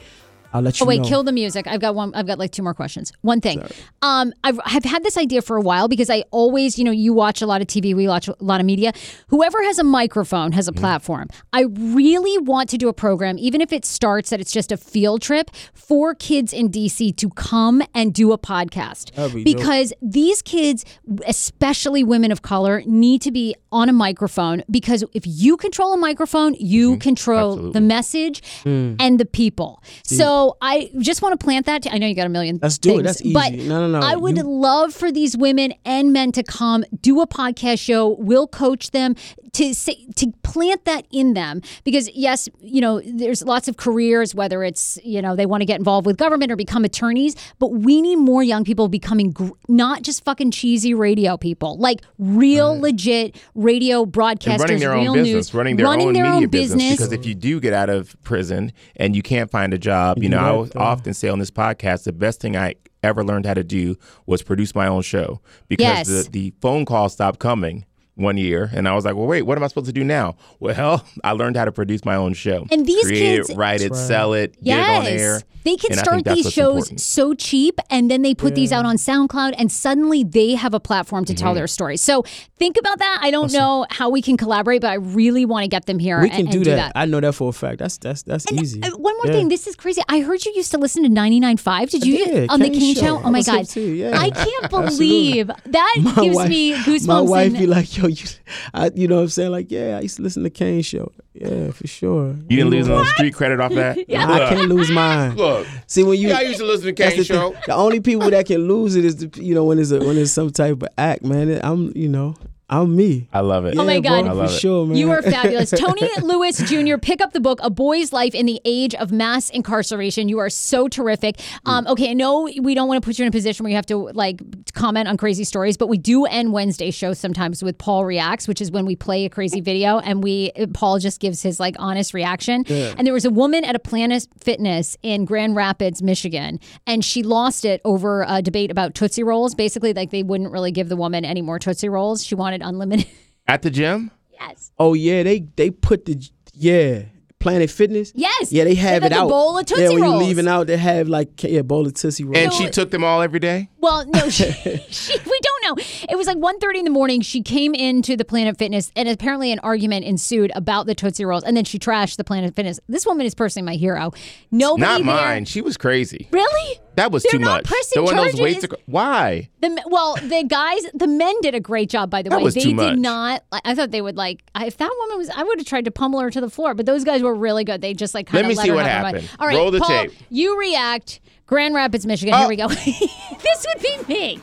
[0.53, 1.07] I'll let you Oh wait, know.
[1.07, 1.67] kill the music.
[1.67, 2.13] I've got one.
[2.15, 3.11] I've got like two more questions.
[3.21, 3.61] One thing,
[4.01, 7.13] um, I've, I've had this idea for a while because I always, you know, you
[7.13, 8.93] watch a lot of TV, we watch a lot of media.
[9.27, 10.81] Whoever has a microphone has a Mm-hmm.
[10.81, 11.27] platform.
[11.53, 14.77] I really want to do a program, even if it starts that it's just a
[14.77, 19.57] field trip for kids in DC to come and do a podcast be dope.
[19.57, 20.85] because these kids,
[21.25, 25.97] especially women of color, need to be on a microphone because if you control a
[26.09, 26.99] microphone, you Mm-hmm.
[27.09, 28.95] control the message Mm.
[28.99, 29.71] and the people.
[30.03, 31.85] So I just want to plant that.
[31.93, 32.59] I know you got a million.
[32.61, 33.03] Let's do it.
[33.03, 33.33] That's easy.
[33.33, 34.05] But No, no, no.
[34.05, 38.01] I would You- love for these women and men to come do a podcast show.
[38.29, 39.15] We'll coach them
[39.53, 44.35] to say, to plant that in them because yes, you know, there's lots of careers
[44.35, 47.69] whether it's you know they want to get involved with government or become attorneys, but
[47.87, 52.71] we need more young people becoming gr- not just fucking cheesy radio people, like real
[52.87, 56.25] legit radio broadcasters, and running their real own business, news, running their own their media
[56.25, 56.91] own business.
[56.91, 60.29] Because if you do get out of prison and you can't find a job, you
[60.29, 60.79] know, I Right, always- though.
[60.79, 63.95] often say on this podcast, the best thing I ever learned how to do
[64.25, 66.07] was produce my own show because Yes.
[66.07, 67.85] the, the phone calls stopped coming
[68.17, 70.35] one year and I was like, well, wait, what am I supposed to do now?
[70.59, 72.65] Well, I learned how to produce my own show.
[72.71, 73.97] And these Create kids- it, write it, right.
[73.97, 75.41] sell it, get it on air.
[75.63, 77.01] They can And start these shows important.
[77.01, 80.79] so cheap and then they put these out on SoundCloud and suddenly they have a
[80.79, 81.43] platform to Mm-hmm.
[81.43, 81.97] tell their story.
[81.97, 82.23] So
[82.57, 83.19] think about that.
[83.21, 86.21] I don't know how we can collaborate, but I really want to get them here
[86.21, 86.93] we and, can and do, do that.
[86.95, 87.79] I know that for a fact.
[87.79, 88.81] That's that's that's And, easy.
[88.81, 89.33] uh, one more Yeah.
[89.33, 89.49] thing.
[89.49, 90.01] This is crazy.
[90.07, 91.89] I heard you used to listen to 99.5.
[91.89, 92.49] Did you did.
[92.49, 93.01] on the Kane Kane Show.
[93.01, 93.21] show?
[93.25, 93.67] Oh my god.
[93.67, 94.17] too, yeah.
[94.17, 97.07] I can't believe that my gives wife, me goosebumps.
[97.07, 98.25] My wife and- be like, "Yo, you,
[98.73, 99.51] I, you know what I'm saying?
[99.51, 101.11] Like, yeah, I used to listen to Kane show.
[101.33, 102.29] Yeah, for sure.
[102.49, 103.97] You didn't lose no street credit off that?
[104.09, 104.27] Yeah.
[104.27, 105.35] I can't lose mine.
[105.35, 107.37] Look, See when you, yeah, I used to listen to that's Kane the, thing.
[107.53, 107.55] Show.
[107.67, 110.17] the only people that can lose it is the, you know when it's a, when
[110.17, 111.49] it's some type of act, man.
[111.49, 112.35] It- I'm you know
[112.69, 113.29] I'm me.
[113.31, 113.77] I love it.
[113.77, 114.25] Oh my God.
[114.25, 114.59] bro, for it.
[114.59, 114.97] sure, man.
[114.97, 115.69] You are fabulous.
[115.77, 119.49] Tony Lewis Jr., pick up the book, A Boy's Life in the Age of Mass
[119.49, 120.27] Incarceration.
[120.27, 121.39] You are so terrific.
[121.65, 123.77] Um, okay, I know we don't want to put you in a position where you
[123.77, 124.41] have to like
[124.73, 128.59] comment on crazy stories, but we do end Wednesday shows sometimes with Paul Reacts, which
[128.59, 132.13] is when we play a crazy video and we Paul just gives his like honest
[132.13, 132.65] reaction.
[132.67, 137.23] And there was a woman at a Planet Fitness in Grand Rapids, Michigan, and she
[137.23, 139.55] lost it over a debate about Tootsie Rolls.
[139.55, 142.25] Basically, like they wouldn't really give the woman any more Tootsie Rolls.
[142.25, 143.07] She wanted unlimited.
[143.47, 144.11] At the gym?
[144.39, 144.71] yes.
[144.77, 146.21] Oh yeah, they they put the
[146.53, 147.03] yeah
[147.39, 148.11] Planet Fitness.
[148.15, 148.51] Yes.
[148.51, 149.29] Yeah, they have They it the out.
[149.29, 150.13] bowl of Tootsie yeah, when Rolls.
[150.15, 152.37] you're leaving out, they have like yeah, bowl of Tootsie Rolls.
[152.37, 153.69] And she took them all every day?
[153.79, 154.43] Well, no, she,
[154.89, 155.83] she, we don't know.
[156.09, 157.21] It was like 1.30 in the morning.
[157.21, 161.43] She came into the Planet Fitness, and apparently an argument ensued about the Tootsie Rolls,
[161.43, 162.79] and then she trashed the Planet Fitness.
[162.89, 164.11] This woman is personally my hero.
[164.51, 165.45] Nobody Not there- mine.
[165.45, 166.27] She was crazy.
[166.31, 166.79] Really?
[166.97, 167.63] That was They're too much.
[167.65, 168.41] pressing the one those charges.
[168.41, 168.65] weights.
[168.65, 169.49] Are, why?
[169.61, 172.43] The, well, the guys, the men did a great job, by the That way.
[172.43, 172.93] was they too much.
[172.95, 173.43] did not.
[173.63, 174.43] I thought they would like.
[174.55, 176.73] I- If that woman was, I would have tried to pummel her to the floor.
[176.73, 177.81] But those guys were really good.
[177.81, 179.29] They just like kind Let of me see her what happened.
[179.39, 180.11] All right, Roll the Paul, tape.
[180.29, 181.19] You react.
[181.45, 182.33] Grand Rapids, Michigan.
[182.35, 182.49] Here Oh.
[182.49, 182.67] we go.
[182.67, 184.39] this would be me.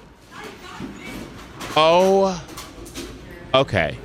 [1.77, 2.43] Oh.
[3.53, 3.99] Okay.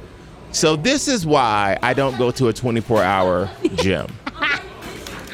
[0.52, 4.08] So this is why I don't go to a 24-hour gym.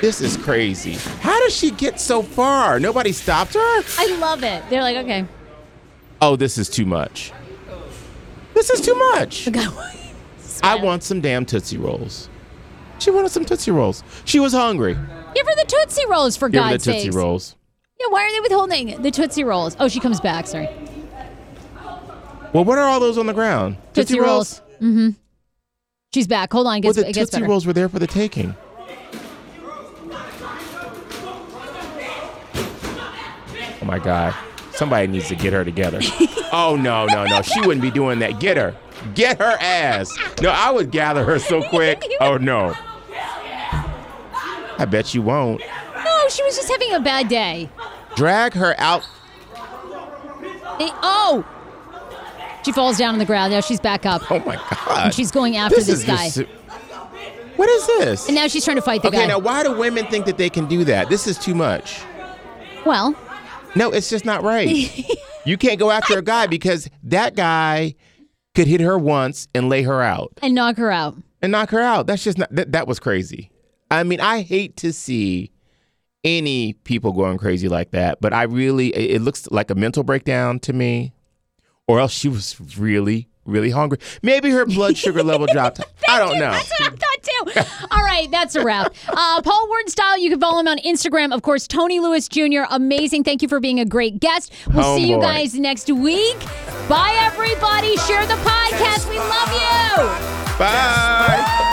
[0.05, 0.93] This is crazy.
[1.21, 2.79] How does she get so far?
[2.79, 3.59] Nobody stopped her?
[3.97, 4.63] I love it.
[4.69, 5.25] They're like, okay.
[6.21, 7.33] Oh, this is too much.
[8.53, 9.49] This is too much.
[10.63, 12.29] I want some damn Tootsie Rolls.
[12.99, 14.03] She wanted some Tootsie Rolls.
[14.25, 14.93] She was hungry.
[14.93, 16.61] Give her the Tootsie Rolls, for God's sake.
[16.61, 17.15] Give her the God's Tootsie sake.
[17.15, 17.55] Rolls.
[17.99, 19.75] Yeah, why are they withholding the Tootsie Rolls?
[19.79, 20.45] Oh, she comes back.
[20.45, 20.69] Sorry.
[22.53, 23.77] Well, what are all those on the ground?
[23.93, 24.61] Tootsie, Rolls.
[24.75, 25.09] Mm-hmm.
[26.13, 26.53] She's back.
[26.53, 26.77] Hold on.
[26.77, 27.49] It Well, gets, the it gets Tootsie better.
[27.49, 28.55] Rolls were there for the taking.
[33.85, 34.33] Oh my God.
[34.71, 35.99] Somebody needs to get her together.
[36.51, 37.41] oh no, no, no.
[37.43, 38.39] She wouldn't be doing that.
[38.39, 38.75] Get her.
[39.13, 40.11] Get her ass.
[40.41, 42.03] No, I would gather her so quick.
[42.19, 42.73] Oh no.
[44.77, 45.61] I bet you won't.
[45.61, 47.69] No, she was just having a bad day.
[48.15, 49.07] Drag her out.
[50.79, 51.45] Eh, oh!
[52.65, 53.53] She falls down on the ground.
[53.53, 54.29] Now she's back up.
[54.31, 55.05] Oh my God.
[55.05, 56.29] And she's going after this, is guy.
[56.29, 56.49] just-
[57.55, 58.27] what is this?
[58.27, 59.23] and now she's trying to fight the okay, guy.
[59.23, 61.07] Okay, now why do women think that they can do that?
[61.07, 62.01] This is too much.
[62.85, 63.15] well,
[63.75, 64.67] No, it's just not right.
[65.45, 67.95] you can't go after a guy because that guy
[68.53, 71.15] could hit her once and lay her out and knock her out.
[71.41, 72.07] and knock her out.
[72.07, 73.51] That's just not that, that was crazy.
[73.91, 75.51] I mean, I hate to see
[76.23, 80.03] any people going crazy like that, but I really it it looks like a mental
[80.03, 81.13] breakdown to me.
[81.87, 83.99] Or else she was really, really hungry.
[84.21, 85.81] Maybe her blood sugar level dropped.
[86.09, 86.51] I don't know.
[86.51, 87.87] That's what I thought too.
[87.91, 88.93] All right, that's a wrap.
[89.17, 91.33] Uh, Paul Wharton Style, you can follow him on Instagram.
[91.33, 93.23] Of course, Tony Lewis Jr., amazing.
[93.23, 94.51] Thank you for being a great guest.
[94.73, 96.37] We'll see you guys next week.
[96.89, 97.95] Bye, everybody.
[97.97, 99.09] Share the podcast.
[99.09, 100.57] We love you.
[100.57, 101.71] Bye.